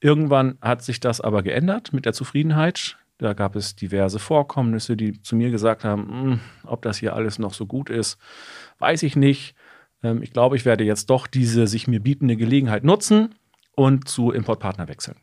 Irgendwann 0.00 0.58
hat 0.60 0.82
sich 0.82 1.00
das 1.00 1.22
aber 1.22 1.42
geändert 1.42 1.94
mit 1.94 2.04
der 2.04 2.12
Zufriedenheit. 2.12 2.98
Da 3.22 3.34
gab 3.34 3.54
es 3.54 3.76
diverse 3.76 4.18
Vorkommnisse, 4.18 4.96
die 4.96 5.22
zu 5.22 5.36
mir 5.36 5.50
gesagt 5.50 5.84
haben, 5.84 6.08
hm, 6.08 6.40
ob 6.64 6.82
das 6.82 6.98
hier 6.98 7.14
alles 7.14 7.38
noch 7.38 7.54
so 7.54 7.66
gut 7.66 7.88
ist, 7.88 8.18
weiß 8.80 9.04
ich 9.04 9.14
nicht. 9.14 9.54
Ähm, 10.02 10.22
ich 10.22 10.32
glaube, 10.32 10.56
ich 10.56 10.64
werde 10.64 10.84
jetzt 10.84 11.10
doch 11.10 11.26
diese 11.26 11.66
sich 11.66 11.86
mir 11.86 12.00
bietende 12.00 12.36
Gelegenheit 12.36 12.84
nutzen 12.84 13.34
und 13.74 14.08
zu 14.08 14.30
Importpartner 14.30 14.88
wechseln. 14.88 15.16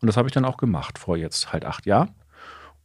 Und 0.00 0.06
das 0.06 0.16
habe 0.16 0.28
ich 0.28 0.32
dann 0.32 0.44
auch 0.44 0.56
gemacht, 0.56 0.98
vor 0.98 1.16
jetzt 1.16 1.52
halt 1.52 1.64
acht 1.64 1.86
Jahren. 1.86 2.14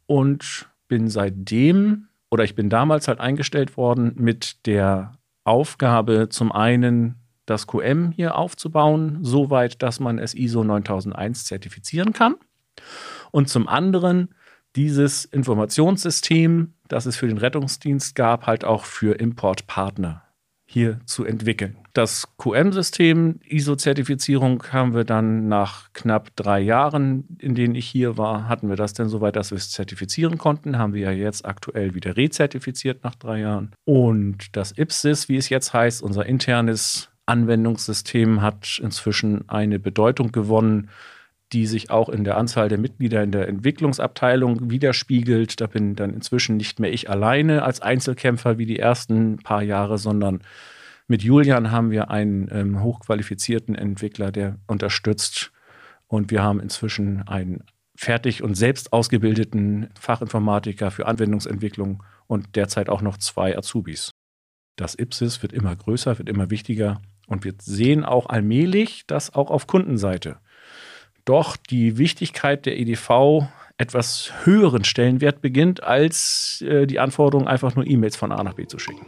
Und 0.06 0.68
bin 0.88 1.08
seitdem, 1.08 2.08
oder 2.30 2.44
ich 2.44 2.54
bin 2.54 2.70
damals 2.70 3.08
halt 3.08 3.20
eingestellt 3.20 3.76
worden 3.76 4.12
mit 4.16 4.66
der 4.66 5.12
Aufgabe, 5.44 6.28
zum 6.28 6.52
einen 6.52 7.16
das 7.46 7.66
QM 7.66 8.10
hier 8.10 8.36
aufzubauen, 8.36 9.18
soweit, 9.22 9.82
dass 9.82 10.00
man 10.00 10.18
es 10.18 10.34
ISO 10.34 10.64
9001 10.64 11.44
zertifizieren 11.44 12.12
kann. 12.12 12.34
Und 13.30 13.48
zum 13.48 13.68
anderen 13.68 14.34
dieses 14.74 15.24
Informationssystem, 15.24 16.74
das 16.88 17.06
es 17.06 17.16
für 17.16 17.28
den 17.28 17.38
Rettungsdienst 17.38 18.14
gab, 18.14 18.46
halt 18.46 18.64
auch 18.64 18.84
für 18.84 19.18
Importpartner 19.18 20.25
hier 20.76 21.00
zu 21.06 21.24
entwickeln. 21.24 21.74
Das 21.94 22.28
QM-System, 22.36 23.40
ISO-Zertifizierung, 23.48 24.62
haben 24.72 24.92
wir 24.92 25.04
dann 25.04 25.48
nach 25.48 25.90
knapp 25.94 26.36
drei 26.36 26.60
Jahren, 26.60 27.24
in 27.38 27.54
denen 27.54 27.74
ich 27.74 27.88
hier 27.88 28.18
war, 28.18 28.46
hatten 28.46 28.68
wir 28.68 28.76
das 28.76 28.92
denn 28.92 29.08
soweit, 29.08 29.36
dass 29.36 29.52
wir 29.52 29.56
es 29.56 29.70
zertifizieren 29.70 30.36
konnten. 30.36 30.76
Haben 30.76 30.92
wir 30.92 31.00
ja 31.00 31.12
jetzt 31.12 31.46
aktuell 31.46 31.94
wieder 31.94 32.18
rezertifiziert 32.18 33.04
nach 33.04 33.14
drei 33.14 33.40
Jahren. 33.40 33.72
Und 33.86 34.54
das 34.54 34.76
IPSIS, 34.76 35.30
wie 35.30 35.38
es 35.38 35.48
jetzt 35.48 35.72
heißt, 35.72 36.02
unser 36.02 36.26
internes 36.26 37.08
Anwendungssystem, 37.24 38.42
hat 38.42 38.78
inzwischen 38.82 39.48
eine 39.48 39.78
Bedeutung 39.78 40.30
gewonnen, 40.30 40.90
die 41.52 41.66
sich 41.66 41.90
auch 41.90 42.08
in 42.08 42.24
der 42.24 42.36
Anzahl 42.36 42.68
der 42.68 42.78
Mitglieder 42.78 43.22
in 43.22 43.30
der 43.30 43.48
Entwicklungsabteilung 43.48 44.70
widerspiegelt. 44.70 45.60
Da 45.60 45.66
bin 45.66 45.94
dann 45.94 46.12
inzwischen 46.12 46.56
nicht 46.56 46.80
mehr 46.80 46.92
ich 46.92 47.08
alleine 47.08 47.62
als 47.62 47.80
Einzelkämpfer 47.80 48.58
wie 48.58 48.66
die 48.66 48.78
ersten 48.78 49.36
paar 49.38 49.62
Jahre, 49.62 49.98
sondern 49.98 50.40
mit 51.06 51.22
Julian 51.22 51.70
haben 51.70 51.90
wir 51.90 52.10
einen 52.10 52.48
ähm, 52.50 52.82
hochqualifizierten 52.82 53.76
Entwickler, 53.76 54.32
der 54.32 54.58
unterstützt. 54.66 55.52
Und 56.08 56.30
wir 56.30 56.42
haben 56.42 56.60
inzwischen 56.60 57.26
einen 57.28 57.64
fertig 57.94 58.42
und 58.42 58.54
selbst 58.54 58.92
ausgebildeten 58.92 59.88
Fachinformatiker 59.98 60.90
für 60.90 61.06
Anwendungsentwicklung 61.06 62.02
und 62.26 62.56
derzeit 62.56 62.88
auch 62.88 63.02
noch 63.02 63.18
zwei 63.18 63.56
Azubis. 63.56 64.10
Das 64.76 64.98
IPSIS 64.98 65.42
wird 65.42 65.52
immer 65.52 65.74
größer, 65.74 66.18
wird 66.18 66.28
immer 66.28 66.50
wichtiger 66.50 67.00
und 67.26 67.44
wir 67.44 67.54
sehen 67.58 68.04
auch 68.04 68.26
allmählich, 68.26 69.06
dass 69.06 69.34
auch 69.34 69.50
auf 69.50 69.66
Kundenseite 69.66 70.38
doch 71.26 71.56
die 71.56 71.98
Wichtigkeit 71.98 72.64
der 72.64 72.78
EDV 72.78 73.48
etwas 73.76 74.32
höheren 74.44 74.84
Stellenwert 74.84 75.42
beginnt, 75.42 75.82
als 75.82 76.62
äh, 76.66 76.86
die 76.86 76.98
Anforderung, 76.98 77.46
einfach 77.46 77.74
nur 77.74 77.86
E-Mails 77.86 78.16
von 78.16 78.32
A 78.32 78.42
nach 78.42 78.54
B 78.54 78.66
zu 78.66 78.78
schicken. 78.78 79.04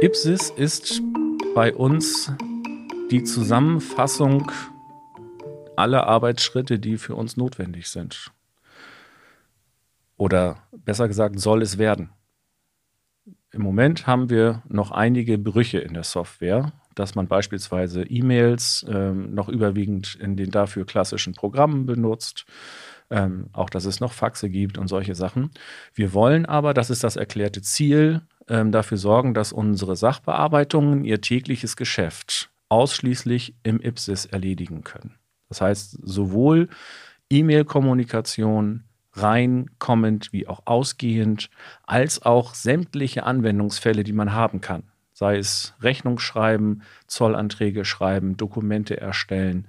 Ipsis 0.00 0.50
ist 0.50 1.00
bei 1.54 1.74
uns 1.74 2.30
die 3.10 3.24
Zusammenfassung 3.24 4.52
aller 5.76 6.06
Arbeitsschritte, 6.06 6.78
die 6.78 6.98
für 6.98 7.14
uns 7.14 7.36
notwendig 7.36 7.88
sind. 7.88 8.32
Oder 10.16 10.58
besser 10.72 11.08
gesagt, 11.08 11.40
soll 11.40 11.62
es 11.62 11.78
werden. 11.78 12.10
Im 13.50 13.62
Moment 13.62 14.06
haben 14.06 14.28
wir 14.28 14.62
noch 14.68 14.90
einige 14.90 15.38
Brüche 15.38 15.78
in 15.78 15.94
der 15.94 16.04
Software, 16.04 16.72
dass 16.94 17.14
man 17.14 17.28
beispielsweise 17.28 18.02
E-Mails 18.02 18.84
ähm, 18.88 19.34
noch 19.34 19.48
überwiegend 19.48 20.16
in 20.20 20.36
den 20.36 20.50
dafür 20.50 20.84
klassischen 20.84 21.32
Programmen 21.32 21.86
benutzt. 21.86 22.44
Ähm, 23.10 23.48
auch 23.54 23.70
dass 23.70 23.86
es 23.86 24.00
noch 24.00 24.12
Faxe 24.12 24.50
gibt 24.50 24.76
und 24.76 24.88
solche 24.88 25.14
Sachen. 25.14 25.50
Wir 25.94 26.12
wollen 26.12 26.44
aber, 26.44 26.74
das 26.74 26.90
ist 26.90 27.04
das 27.04 27.16
erklärte 27.16 27.62
Ziel, 27.62 28.20
ähm, 28.48 28.70
dafür 28.70 28.98
sorgen, 28.98 29.32
dass 29.32 29.50
unsere 29.50 29.96
Sachbearbeitungen 29.96 31.06
ihr 31.06 31.22
tägliches 31.22 31.76
Geschäft 31.76 32.50
ausschließlich 32.68 33.54
im 33.62 33.80
IPSIS 33.80 34.26
erledigen 34.26 34.84
können. 34.84 35.14
Das 35.48 35.62
heißt, 35.62 35.98
sowohl 36.02 36.68
E-Mail-Kommunikation, 37.30 38.84
rein 39.22 39.70
kommend 39.78 40.32
wie 40.32 40.46
auch 40.46 40.62
ausgehend, 40.64 41.50
als 41.84 42.22
auch 42.22 42.54
sämtliche 42.54 43.24
Anwendungsfälle, 43.24 44.04
die 44.04 44.12
man 44.12 44.32
haben 44.32 44.60
kann. 44.60 44.84
Sei 45.12 45.36
es 45.36 45.74
Rechnung 45.80 46.18
schreiben, 46.18 46.82
Zollanträge 47.06 47.84
schreiben, 47.84 48.36
Dokumente 48.36 49.00
erstellen 49.00 49.66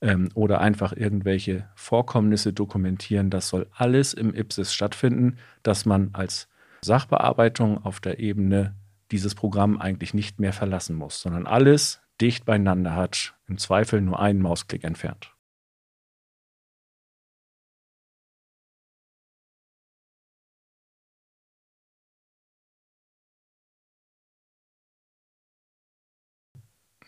ähm, 0.00 0.28
oder 0.34 0.60
einfach 0.60 0.92
irgendwelche 0.92 1.68
Vorkommnisse 1.74 2.52
dokumentieren. 2.52 3.30
Das 3.30 3.48
soll 3.48 3.66
alles 3.74 4.14
im 4.14 4.34
IPSIS 4.34 4.72
stattfinden, 4.72 5.38
dass 5.62 5.86
man 5.86 6.10
als 6.12 6.48
Sachbearbeitung 6.82 7.84
auf 7.84 8.00
der 8.00 8.18
Ebene 8.18 8.74
dieses 9.10 9.34
Programm 9.34 9.78
eigentlich 9.78 10.14
nicht 10.14 10.40
mehr 10.40 10.52
verlassen 10.52 10.96
muss, 10.96 11.20
sondern 11.20 11.46
alles 11.46 12.00
dicht 12.20 12.44
beieinander 12.44 12.94
hat, 12.94 13.34
im 13.46 13.58
Zweifel 13.58 14.00
nur 14.00 14.20
einen 14.20 14.40
Mausklick 14.40 14.84
entfernt. 14.84 15.31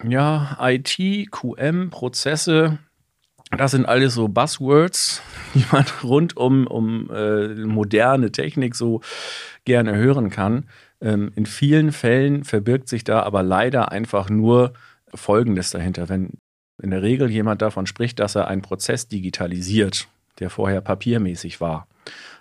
Ja, 0.07 0.59
IT, 0.61 0.99
QM, 1.31 1.89
Prozesse, 1.91 2.79
das 3.57 3.71
sind 3.71 3.87
alles 3.87 4.15
so 4.15 4.29
Buzzwords, 4.29 5.23
die 5.55 5.65
man 5.73 5.85
rund 6.03 6.37
um, 6.37 6.67
um 6.67 7.11
äh, 7.11 7.49
moderne 7.55 8.31
Technik 8.31 8.75
so 8.75 9.01
gerne 9.65 9.95
hören 9.97 10.29
kann. 10.31 10.67
Ähm, 11.01 11.33
in 11.37 11.47
vielen 11.47 11.93
Fällen 11.93 12.45
verbirgt 12.45 12.89
sich 12.89 13.05
da 13.05 13.23
aber 13.23 13.43
leider 13.43 13.93
einfach 13.93 14.29
nur 14.29 14.75
Folgendes 15.15 15.71
dahinter. 15.71 16.09
Wenn 16.09 16.39
in 16.83 16.91
der 16.91 17.03
Regel 17.03 17.31
jemand 17.31 17.63
davon 17.63 17.87
spricht, 17.87 18.19
dass 18.19 18.35
er 18.35 18.49
einen 18.49 18.63
Prozess 18.63 19.09
digitalisiert, 19.09 20.09
der 20.39 20.51
vorher 20.51 20.81
papiermäßig 20.81 21.61
war, 21.61 21.87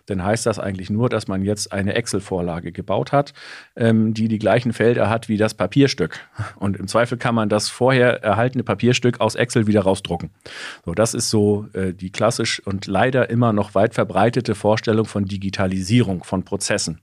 dann 0.06 0.24
heißt 0.24 0.46
das 0.46 0.60
eigentlich 0.60 0.90
nur, 0.90 1.10
dass 1.10 1.28
man 1.28 1.44
jetzt 1.44 1.72
eine 1.72 1.96
Excel-Vorlage 1.96 2.72
gebaut 2.72 3.12
hat, 3.12 3.34
ähm, 3.76 4.14
die 4.14 4.28
die 4.28 4.40
gleichen 4.40 4.74
Felder 4.74 5.10
hat 5.10 5.30
wie 5.30 5.38
das 5.38 5.54
Papierstück. 5.54 6.20
Und 6.58 6.78
im 6.78 6.88
Zweifel 6.88 7.18
kann 7.18 7.36
man 7.36 7.50
das 7.50 7.70
vorher 7.70 8.24
erhaltene 8.24 8.64
Papierstück 8.64 9.22
aus 9.22 9.36
Excel 9.36 9.68
wieder 9.68 9.82
rausdrucken. 9.82 10.32
So, 10.86 10.94
das 10.94 11.14
ist 11.14 11.30
so 11.30 11.68
äh, 11.74 11.94
die 11.94 12.12
klassisch 12.12 12.62
und 12.66 12.88
leider 12.88 13.30
immer 13.30 13.54
noch 13.54 13.76
weit 13.76 13.94
verbreitete 13.94 14.56
Vorstellung 14.56 15.06
von 15.06 15.26
Digitalisierung 15.26 16.24
von 16.24 16.44
Prozessen. 16.44 17.02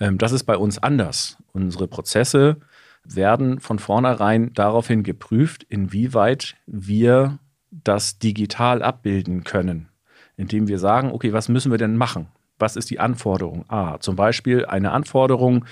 Ähm, 0.00 0.18
das 0.18 0.32
ist 0.32 0.44
bei 0.44 0.56
uns 0.56 0.78
anders. 0.78 1.38
Unsere 1.52 1.88
Prozesse 1.88 2.56
werden 3.04 3.60
von 3.60 3.78
vornherein 3.78 4.52
daraufhin 4.54 5.02
geprüft, 5.02 5.64
inwieweit 5.68 6.56
wir 6.66 7.38
das 7.70 8.18
digital 8.18 8.82
abbilden 8.82 9.44
können, 9.44 9.88
indem 10.36 10.68
wir 10.68 10.78
sagen, 10.78 11.10
okay, 11.12 11.32
was 11.32 11.48
müssen 11.48 11.70
wir 11.70 11.78
denn 11.78 11.96
machen? 11.96 12.28
Was 12.58 12.76
ist 12.76 12.90
die 12.90 13.00
Anforderung? 13.00 13.64
A, 13.68 13.98
zum 13.98 14.16
Beispiel 14.16 14.64
eine 14.66 14.92
Anforderung, 14.92 15.64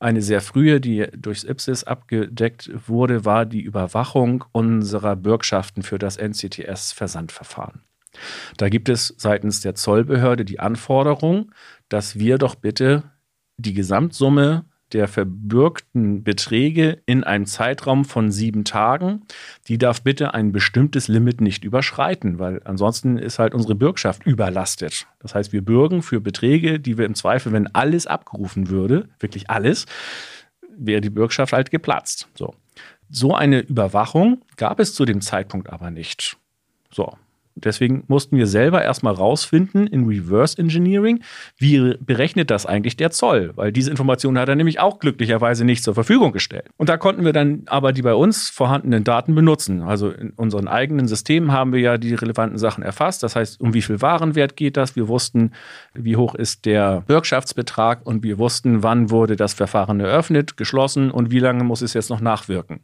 eine 0.00 0.22
sehr 0.22 0.40
frühe, 0.40 0.80
die 0.80 1.06
durchs 1.16 1.44
IPSIS 1.44 1.84
abgedeckt 1.84 2.70
wurde, 2.88 3.24
war 3.24 3.46
die 3.46 3.60
Überwachung 3.60 4.44
unserer 4.52 5.14
Bürgschaften 5.14 5.82
für 5.82 5.98
das 5.98 6.18
NCTS-Versandverfahren. 6.18 7.82
Da 8.56 8.68
gibt 8.68 8.88
es 8.88 9.14
seitens 9.16 9.60
der 9.60 9.74
Zollbehörde 9.74 10.44
die 10.44 10.60
Anforderung, 10.60 11.52
dass 11.88 12.18
wir 12.18 12.38
doch 12.38 12.54
bitte 12.54 13.04
die 13.56 13.74
Gesamtsumme 13.74 14.64
der 14.92 15.08
verbürgten 15.08 16.22
Beträge 16.22 17.02
in 17.06 17.24
einem 17.24 17.46
Zeitraum 17.46 18.04
von 18.04 18.30
sieben 18.30 18.64
Tagen, 18.64 19.22
die 19.68 19.78
darf 19.78 20.02
bitte 20.02 20.34
ein 20.34 20.52
bestimmtes 20.52 21.08
Limit 21.08 21.40
nicht 21.40 21.64
überschreiten, 21.64 22.38
weil 22.38 22.60
ansonsten 22.64 23.18
ist 23.18 23.38
halt 23.38 23.54
unsere 23.54 23.74
Bürgschaft 23.74 24.26
überlastet. 24.26 25.06
Das 25.20 25.34
heißt, 25.34 25.52
wir 25.52 25.64
bürgen 25.64 26.02
für 26.02 26.20
Beträge, 26.20 26.80
die 26.80 26.98
wir 26.98 27.06
im 27.06 27.14
Zweifel, 27.14 27.52
wenn 27.52 27.74
alles 27.74 28.06
abgerufen 28.06 28.68
würde, 28.68 29.08
wirklich 29.18 29.50
alles, 29.50 29.86
wäre 30.76 31.00
die 31.00 31.10
Bürgschaft 31.10 31.52
halt 31.52 31.70
geplatzt. 31.70 32.28
So. 32.34 32.54
So 33.10 33.34
eine 33.34 33.60
Überwachung 33.60 34.42
gab 34.56 34.80
es 34.80 34.94
zu 34.94 35.04
dem 35.04 35.20
Zeitpunkt 35.20 35.70
aber 35.70 35.90
nicht. 35.90 36.38
So, 36.90 37.14
Deswegen 37.54 38.04
mussten 38.08 38.36
wir 38.36 38.46
selber 38.46 38.82
erstmal 38.82 39.14
rausfinden 39.14 39.86
in 39.86 40.06
Reverse 40.06 40.58
Engineering, 40.58 41.22
wie 41.58 41.94
berechnet 42.00 42.50
das 42.50 42.66
eigentlich 42.66 42.96
der 42.96 43.10
Zoll? 43.10 43.52
Weil 43.56 43.72
diese 43.72 43.90
Informationen 43.90 44.38
hat 44.38 44.48
er 44.48 44.56
nämlich 44.56 44.80
auch 44.80 44.98
glücklicherweise 44.98 45.64
nicht 45.64 45.84
zur 45.84 45.94
Verfügung 45.94 46.32
gestellt. 46.32 46.68
Und 46.76 46.88
da 46.88 46.96
konnten 46.96 47.24
wir 47.24 47.32
dann 47.32 47.62
aber 47.66 47.92
die 47.92 48.02
bei 48.02 48.14
uns 48.14 48.48
vorhandenen 48.48 49.04
Daten 49.04 49.34
benutzen. 49.34 49.82
Also 49.82 50.10
in 50.10 50.30
unseren 50.30 50.68
eigenen 50.68 51.08
Systemen 51.08 51.52
haben 51.52 51.72
wir 51.72 51.80
ja 51.80 51.98
die 51.98 52.14
relevanten 52.14 52.58
Sachen 52.58 52.82
erfasst. 52.82 53.22
Das 53.22 53.36
heißt, 53.36 53.60
um 53.60 53.74
wie 53.74 53.82
viel 53.82 54.00
Warenwert 54.00 54.56
geht 54.56 54.76
das? 54.76 54.96
Wir 54.96 55.08
wussten, 55.08 55.52
wie 55.94 56.16
hoch 56.16 56.34
ist 56.34 56.64
der 56.64 57.02
Bürgschaftsbetrag 57.06 58.06
und 58.06 58.22
wir 58.22 58.38
wussten, 58.38 58.82
wann 58.82 59.10
wurde 59.10 59.36
das 59.36 59.54
Verfahren 59.54 60.00
eröffnet, 60.00 60.56
geschlossen 60.56 61.10
und 61.10 61.30
wie 61.30 61.38
lange 61.38 61.64
muss 61.64 61.82
es 61.82 61.94
jetzt 61.94 62.10
noch 62.10 62.20
nachwirken. 62.20 62.80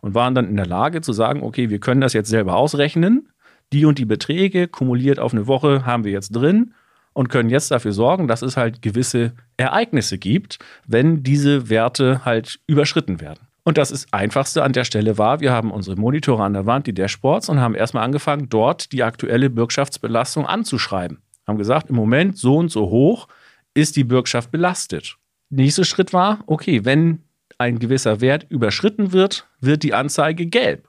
Und 0.00 0.14
waren 0.14 0.34
dann 0.34 0.48
in 0.48 0.56
der 0.56 0.66
Lage 0.66 1.00
zu 1.00 1.12
sagen, 1.12 1.42
okay, 1.42 1.70
wir 1.70 1.80
können 1.80 2.00
das 2.00 2.12
jetzt 2.12 2.28
selber 2.28 2.56
ausrechnen 2.56 3.28
die 3.72 3.84
und 3.84 3.98
die 3.98 4.04
Beträge 4.04 4.68
kumuliert 4.68 5.18
auf 5.18 5.32
eine 5.32 5.46
Woche 5.46 5.86
haben 5.86 6.04
wir 6.04 6.12
jetzt 6.12 6.30
drin 6.30 6.74
und 7.12 7.28
können 7.28 7.50
jetzt 7.50 7.70
dafür 7.70 7.92
sorgen, 7.92 8.28
dass 8.28 8.42
es 8.42 8.56
halt 8.56 8.82
gewisse 8.82 9.32
Ereignisse 9.56 10.18
gibt, 10.18 10.58
wenn 10.86 11.22
diese 11.22 11.68
Werte 11.68 12.24
halt 12.24 12.60
überschritten 12.66 13.20
werden. 13.20 13.46
Und 13.64 13.78
das 13.78 13.90
ist 13.90 14.12
einfachste 14.12 14.64
an 14.64 14.72
der 14.72 14.84
Stelle 14.84 15.18
war, 15.18 15.40
wir 15.40 15.52
haben 15.52 15.70
unsere 15.70 15.96
Monitore 15.96 16.42
an 16.42 16.52
der 16.52 16.66
Wand, 16.66 16.86
die 16.86 16.94
Dashboards 16.94 17.48
und 17.48 17.60
haben 17.60 17.74
erstmal 17.74 18.04
angefangen, 18.04 18.48
dort 18.48 18.90
die 18.92 19.04
aktuelle 19.04 19.50
Bürgschaftsbelastung 19.50 20.46
anzuschreiben. 20.46 21.18
Haben 21.46 21.58
gesagt, 21.58 21.90
im 21.90 21.96
Moment 21.96 22.38
so 22.38 22.56
und 22.56 22.70
so 22.70 22.90
hoch 22.90 23.28
ist 23.74 23.96
die 23.96 24.04
Bürgschaft 24.04 24.50
belastet. 24.50 25.16
Nächster 25.48 25.84
Schritt 25.84 26.12
war, 26.12 26.42
okay, 26.46 26.84
wenn 26.84 27.22
ein 27.58 27.78
gewisser 27.78 28.20
Wert 28.20 28.46
überschritten 28.48 29.12
wird, 29.12 29.46
wird 29.60 29.82
die 29.84 29.94
Anzeige 29.94 30.46
gelb. 30.46 30.88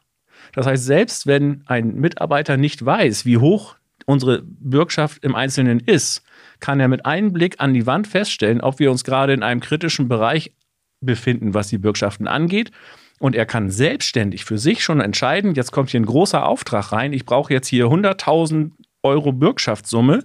Das 0.54 0.66
heißt, 0.66 0.86
selbst 0.86 1.28
wenn 1.28 1.64
ein 1.66 1.96
Mitarbeiter 1.96 2.58
nicht 2.58 2.86
weiß, 2.86 3.26
wie 3.26 3.38
hoch 3.38 3.76
unsere 4.06 4.44
Bürgschaft 4.44 5.24
im 5.24 5.36
Einzelnen 5.36 5.80
ist, 5.80 6.24
kann 6.60 6.80
er 6.80 6.88
mit 6.88 7.06
einem 7.06 7.34
Blick 7.34 7.56
an 7.60 7.74
die 7.74 7.86
Wand 7.86 8.08
feststellen, 8.08 8.62
ob 8.62 8.80
wir 8.80 8.92
uns 8.92 9.04
gerade 9.04 9.34
in 9.34 9.44
einem 9.44 9.62
kritischen 9.62 10.08
Bereich 10.08 10.54
befinden, 11.02 11.54
was 11.54 11.68
die 11.68 11.78
Bürgschaften 11.78 12.28
angeht. 12.28 12.72
Und 13.20 13.36
er 13.36 13.46
kann 13.46 13.70
selbstständig 13.70 14.46
für 14.46 14.58
sich 14.58 14.84
schon 14.84 15.00
entscheiden, 15.00 15.56
jetzt 15.56 15.72
kommt 15.72 15.90
hier 15.90 16.00
ein 16.00 16.06
großer 16.06 16.46
Auftrag 16.46 16.92
rein, 16.92 17.14
ich 17.14 17.26
brauche 17.26 17.54
jetzt 17.54 17.68
hier 17.68 17.86
100.000 17.86 18.72
Euro 19.02 19.32
Bürgschaftssumme. 19.32 20.24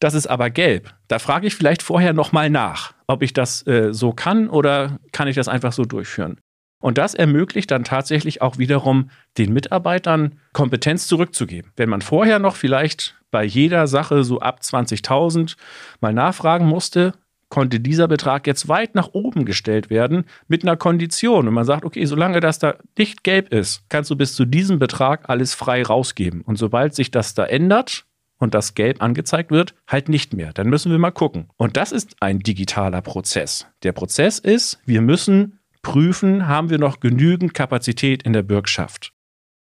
Das 0.00 0.14
ist 0.14 0.26
aber 0.26 0.50
gelb. 0.50 0.94
Da 1.08 1.18
frage 1.18 1.46
ich 1.46 1.54
vielleicht 1.54 1.82
vorher 1.82 2.12
nochmal 2.12 2.50
nach, 2.50 2.94
ob 3.06 3.22
ich 3.22 3.32
das 3.32 3.66
äh, 3.66 3.92
so 3.92 4.12
kann 4.12 4.48
oder 4.48 4.98
kann 5.12 5.28
ich 5.28 5.36
das 5.36 5.48
einfach 5.48 5.72
so 5.72 5.84
durchführen. 5.84 6.40
Und 6.84 6.98
das 6.98 7.14
ermöglicht 7.14 7.70
dann 7.70 7.82
tatsächlich 7.82 8.42
auch 8.42 8.58
wiederum 8.58 9.08
den 9.38 9.54
Mitarbeitern 9.54 10.38
Kompetenz 10.52 11.06
zurückzugeben. 11.06 11.72
Wenn 11.76 11.88
man 11.88 12.02
vorher 12.02 12.38
noch 12.38 12.56
vielleicht 12.56 13.14
bei 13.30 13.42
jeder 13.42 13.86
Sache 13.86 14.22
so 14.22 14.40
ab 14.40 14.60
20.000 14.62 15.56
mal 16.02 16.12
nachfragen 16.12 16.66
musste, 16.66 17.14
konnte 17.48 17.80
dieser 17.80 18.06
Betrag 18.06 18.46
jetzt 18.46 18.68
weit 18.68 18.94
nach 18.94 19.08
oben 19.14 19.46
gestellt 19.46 19.88
werden 19.88 20.26
mit 20.46 20.62
einer 20.62 20.76
Kondition. 20.76 21.48
Und 21.48 21.54
man 21.54 21.64
sagt, 21.64 21.86
okay, 21.86 22.04
solange 22.04 22.40
das 22.40 22.58
da 22.58 22.74
nicht 22.98 23.24
gelb 23.24 23.50
ist, 23.50 23.88
kannst 23.88 24.10
du 24.10 24.16
bis 24.16 24.34
zu 24.34 24.44
diesem 24.44 24.78
Betrag 24.78 25.30
alles 25.30 25.54
frei 25.54 25.82
rausgeben. 25.82 26.42
Und 26.42 26.56
sobald 26.56 26.94
sich 26.94 27.10
das 27.10 27.32
da 27.32 27.46
ändert, 27.46 28.04
und 28.36 28.52
das 28.52 28.74
gelb 28.74 29.00
angezeigt 29.00 29.50
wird, 29.50 29.74
halt 29.88 30.08
nicht 30.08 30.34
mehr. 30.34 30.52
Dann 30.52 30.68
müssen 30.68 30.90
wir 30.90 30.98
mal 30.98 31.12
gucken. 31.12 31.48
Und 31.56 31.76
das 31.78 31.92
ist 31.92 32.16
ein 32.20 32.40
digitaler 32.40 33.00
Prozess. 33.00 33.66
Der 33.84 33.92
Prozess 33.92 34.38
ist, 34.38 34.80
wir 34.84 35.00
müssen 35.00 35.60
prüfen, 35.84 36.48
haben 36.48 36.70
wir 36.70 36.78
noch 36.78 36.98
genügend 36.98 37.54
Kapazität 37.54 38.24
in 38.24 38.32
der 38.32 38.42
Bürgschaft. 38.42 39.12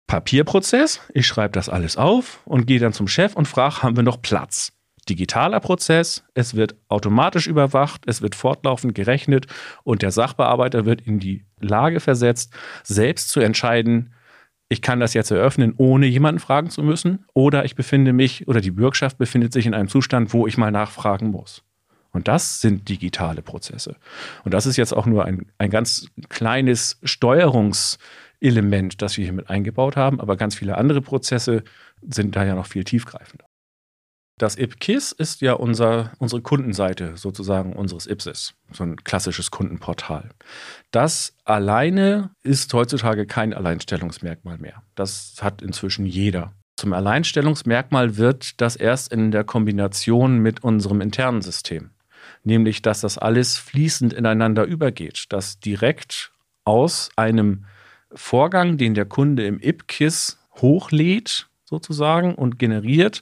Papierprozess, 0.08 1.02
ich 1.14 1.28
schreibe 1.28 1.52
das 1.52 1.68
alles 1.68 1.98
auf 1.98 2.42
und 2.46 2.66
gehe 2.68 2.80
dann 2.80 2.94
zum 2.94 3.10
Chef 3.10 3.36
und 3.36 3.48
frage, 3.48 3.82
haben 3.82 3.98
wir 3.98 4.04
noch 4.04 4.22
Platz? 4.22 4.72
Digitaler 5.10 5.60
Prozess, 5.60 6.24
es 6.34 6.56
wird 6.56 6.76
automatisch 6.88 7.48
überwacht, 7.48 8.04
es 8.06 8.22
wird 8.22 8.36
fortlaufend 8.36 8.94
gerechnet 8.94 9.48
und 9.84 10.04
der 10.04 10.12
Sachbearbeiter 10.12 10.86
wird 10.86 11.02
in 11.02 11.20
die 11.20 11.46
Lage 11.60 12.00
versetzt, 12.00 12.54
selbst 12.84 13.30
zu 13.30 13.40
entscheiden, 13.40 14.14
ich 14.70 14.82
kann 14.82 15.02
das 15.02 15.14
jetzt 15.14 15.32
eröffnen, 15.32 15.74
ohne 15.76 16.06
jemanden 16.06 16.40
fragen 16.40 16.70
zu 16.70 16.82
müssen, 16.82 17.26
oder 17.34 17.66
ich 17.66 17.76
befinde 17.76 18.14
mich 18.14 18.48
oder 18.48 18.62
die 18.62 18.72
Bürgschaft 18.72 19.18
befindet 19.18 19.52
sich 19.52 19.66
in 19.66 19.74
einem 19.74 19.90
Zustand, 19.90 20.34
wo 20.34 20.48
ich 20.48 20.58
mal 20.58 20.72
nachfragen 20.72 21.32
muss. 21.32 21.64
Und 22.14 22.28
das 22.28 22.60
sind 22.62 22.90
digitale 22.90 23.42
Prozesse. 23.42 23.96
Und 24.44 24.54
das 24.54 24.66
ist 24.66 24.78
jetzt 24.78 24.94
auch 24.94 25.06
nur 25.06 25.26
ein, 25.26 25.46
ein 25.58 25.70
ganz 25.70 26.08
kleines 26.30 27.00
Steuerungselement, 27.04 29.02
das 29.02 29.18
wir 29.18 29.24
hier 29.24 29.34
mit 29.34 29.50
eingebaut 29.50 29.96
haben, 29.96 30.20
aber 30.20 30.36
ganz 30.36 30.56
viele 30.56 30.78
andere 30.78 31.02
Prozesse 31.02 31.64
sind 32.02 32.36
da 32.36 32.44
ja 32.44 32.56
noch 32.56 32.66
viel 32.66 32.84
tiefgreifender. 32.84 33.46
Das 34.38 34.58
IPKIS 34.58 35.12
ist 35.12 35.42
ja 35.42 35.54
unser, 35.54 36.14
unsere 36.18 36.42
Kundenseite 36.42 37.16
sozusagen 37.16 37.74
unseres 37.74 38.08
IPSIS, 38.08 38.56
so 38.72 38.84
ein 38.84 38.96
klassisches 38.96 39.52
Kundenportal. 39.52 40.32
Das 40.90 41.36
alleine 41.46 42.32
ist 42.42 42.74
heutzutage 42.74 43.28
kein 43.28 43.54
Alleinstellungsmerkmal 43.54 44.58
mehr. 44.58 44.82
Das 44.96 45.36
hat 45.42 45.62
inzwischen 45.62 46.08
jeder. 46.08 46.54
Zum 46.76 46.94
Alleinstellungsmerkmal 46.94 48.18
wird 48.18 48.60
das 48.60 48.76
erst 48.76 49.14
in 49.14 49.30
der 49.30 49.44
Kombination 49.44 50.40
mit 50.40 50.64
unserem 50.64 51.02
internen 51.02 51.44
System 51.44 51.92
nämlich 52.44 52.82
dass 52.82 53.02
das 53.02 53.18
alles 53.18 53.58
fließend 53.58 54.14
ineinander 54.14 54.66
übergeht, 54.66 55.26
dass 55.30 55.60
direkt 55.60 56.32
aus 56.64 57.10
einem 57.16 57.66
Vorgang, 58.14 58.78
den 58.78 58.94
der 58.94 59.06
Kunde 59.06 59.46
im 59.46 59.60
IPKIS 59.62 60.40
hochlädt 60.56 61.48
sozusagen 61.64 62.36
und 62.36 62.60
generiert, 62.60 63.22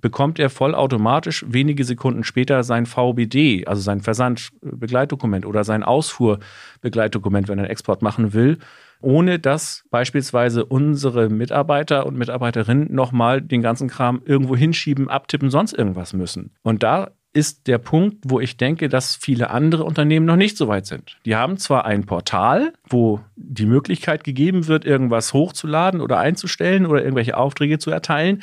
bekommt 0.00 0.38
er 0.38 0.48
vollautomatisch 0.48 1.44
wenige 1.48 1.84
Sekunden 1.84 2.22
später 2.22 2.62
sein 2.62 2.86
VBD, 2.86 3.66
also 3.66 3.82
sein 3.82 4.00
Versandbegleitdokument 4.00 5.44
oder 5.44 5.64
sein 5.64 5.82
Ausfuhrbegleitdokument, 5.82 7.48
wenn 7.48 7.58
er 7.58 7.64
einen 7.64 7.70
Export 7.70 8.00
machen 8.00 8.32
will, 8.32 8.58
ohne 9.00 9.38
dass 9.38 9.84
beispielsweise 9.90 10.64
unsere 10.64 11.28
Mitarbeiter 11.28 12.06
und 12.06 12.16
Mitarbeiterinnen 12.16 12.92
nochmal 12.92 13.42
den 13.42 13.62
ganzen 13.62 13.88
Kram 13.88 14.22
irgendwo 14.24 14.56
hinschieben, 14.56 15.08
abtippen, 15.08 15.50
sonst 15.50 15.72
irgendwas 15.72 16.12
müssen. 16.12 16.52
Und 16.62 16.82
da 16.82 17.10
ist 17.32 17.66
der 17.66 17.78
Punkt, 17.78 18.18
wo 18.24 18.40
ich 18.40 18.56
denke, 18.56 18.88
dass 18.88 19.14
viele 19.14 19.50
andere 19.50 19.84
Unternehmen 19.84 20.26
noch 20.26 20.36
nicht 20.36 20.56
so 20.56 20.68
weit 20.68 20.86
sind. 20.86 21.18
Die 21.24 21.36
haben 21.36 21.58
zwar 21.58 21.84
ein 21.84 22.06
Portal, 22.06 22.72
wo 22.88 23.20
die 23.36 23.66
Möglichkeit 23.66 24.24
gegeben 24.24 24.66
wird, 24.66 24.84
irgendwas 24.84 25.32
hochzuladen 25.32 26.00
oder 26.00 26.18
einzustellen 26.18 26.86
oder 26.86 27.02
irgendwelche 27.02 27.36
Aufträge 27.36 27.78
zu 27.78 27.90
erteilen. 27.90 28.42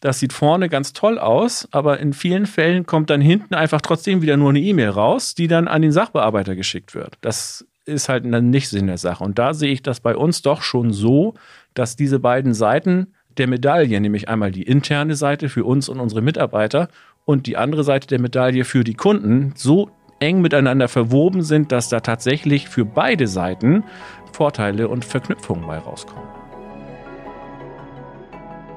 Das 0.00 0.20
sieht 0.20 0.32
vorne 0.32 0.68
ganz 0.68 0.92
toll 0.92 1.18
aus, 1.18 1.66
aber 1.70 1.98
in 1.98 2.12
vielen 2.12 2.46
Fällen 2.46 2.86
kommt 2.86 3.10
dann 3.10 3.20
hinten 3.20 3.54
einfach 3.54 3.80
trotzdem 3.80 4.22
wieder 4.22 4.36
nur 4.36 4.50
eine 4.50 4.60
E-Mail 4.60 4.90
raus, 4.90 5.34
die 5.34 5.48
dann 5.48 5.66
an 5.66 5.82
den 5.82 5.92
Sachbearbeiter 5.92 6.54
geschickt 6.56 6.94
wird. 6.94 7.16
Das 7.20 7.66
ist 7.86 8.08
halt 8.08 8.24
dann 8.30 8.50
nicht 8.50 8.68
Sinn 8.68 8.86
der 8.86 8.98
Sache. 8.98 9.24
Und 9.24 9.38
da 9.38 9.54
sehe 9.54 9.72
ich 9.72 9.82
das 9.82 10.00
bei 10.00 10.16
uns 10.16 10.42
doch 10.42 10.62
schon 10.62 10.92
so, 10.92 11.34
dass 11.74 11.96
diese 11.96 12.18
beiden 12.18 12.54
Seiten 12.54 13.14
der 13.36 13.48
Medaille, 13.48 14.00
nämlich 14.00 14.28
einmal 14.28 14.52
die 14.52 14.62
interne 14.62 15.16
Seite 15.16 15.48
für 15.48 15.64
uns 15.64 15.88
und 15.88 16.00
unsere 16.00 16.22
Mitarbeiter 16.22 16.88
und 17.24 17.46
die 17.46 17.56
andere 17.56 17.84
Seite 17.84 18.06
der 18.06 18.20
Medaille 18.20 18.64
für 18.64 18.84
die 18.84 18.94
Kunden 18.94 19.52
so 19.56 19.90
eng 20.20 20.40
miteinander 20.40 20.88
verwoben 20.88 21.42
sind, 21.42 21.72
dass 21.72 21.88
da 21.88 22.00
tatsächlich 22.00 22.68
für 22.68 22.84
beide 22.84 23.26
Seiten 23.26 23.84
Vorteile 24.32 24.88
und 24.88 25.04
Verknüpfungen 25.04 25.66
bei 25.66 25.78
rauskommen. 25.78 26.28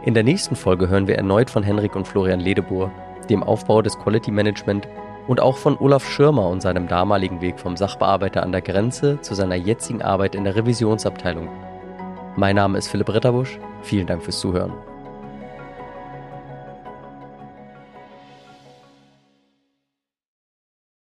In 0.05 0.13
der 0.13 0.23
nächsten 0.23 0.55
Folge 0.55 0.87
hören 0.87 1.07
wir 1.07 1.15
erneut 1.15 1.49
von 1.49 1.63
Henrik 1.63 1.95
und 1.95 2.07
Florian 2.07 2.39
Ledebohr, 2.39 2.91
dem 3.29 3.43
Aufbau 3.43 3.81
des 3.81 3.97
Quality 3.97 4.31
Management 4.31 4.87
Und 5.27 5.41
auch 5.41 5.57
von 5.57 5.77
Olaf 5.77 6.09
Schirmer 6.09 6.47
und 6.47 6.61
seinem 6.61 6.87
damaligen 6.87 7.41
Weg 7.41 7.59
vom 7.59 7.75
Sachbearbeiter 7.75 8.43
an 8.43 8.53
der 8.53 8.61
Grenze 8.61 9.19
zu 9.19 9.35
seiner 9.35 9.55
jetzigen 9.55 10.01
Arbeit 10.01 10.35
in 10.35 10.45
der 10.45 10.55
Revisionsabteilung. 10.55 11.49
Mein 12.37 12.55
Name 12.55 12.77
ist 12.77 12.87
Philipp 12.87 13.13
Ritterbusch. 13.13 13.59
Vielen 13.81 14.07
Dank 14.07 14.23
fürs 14.23 14.39
Zuhören. 14.39 14.71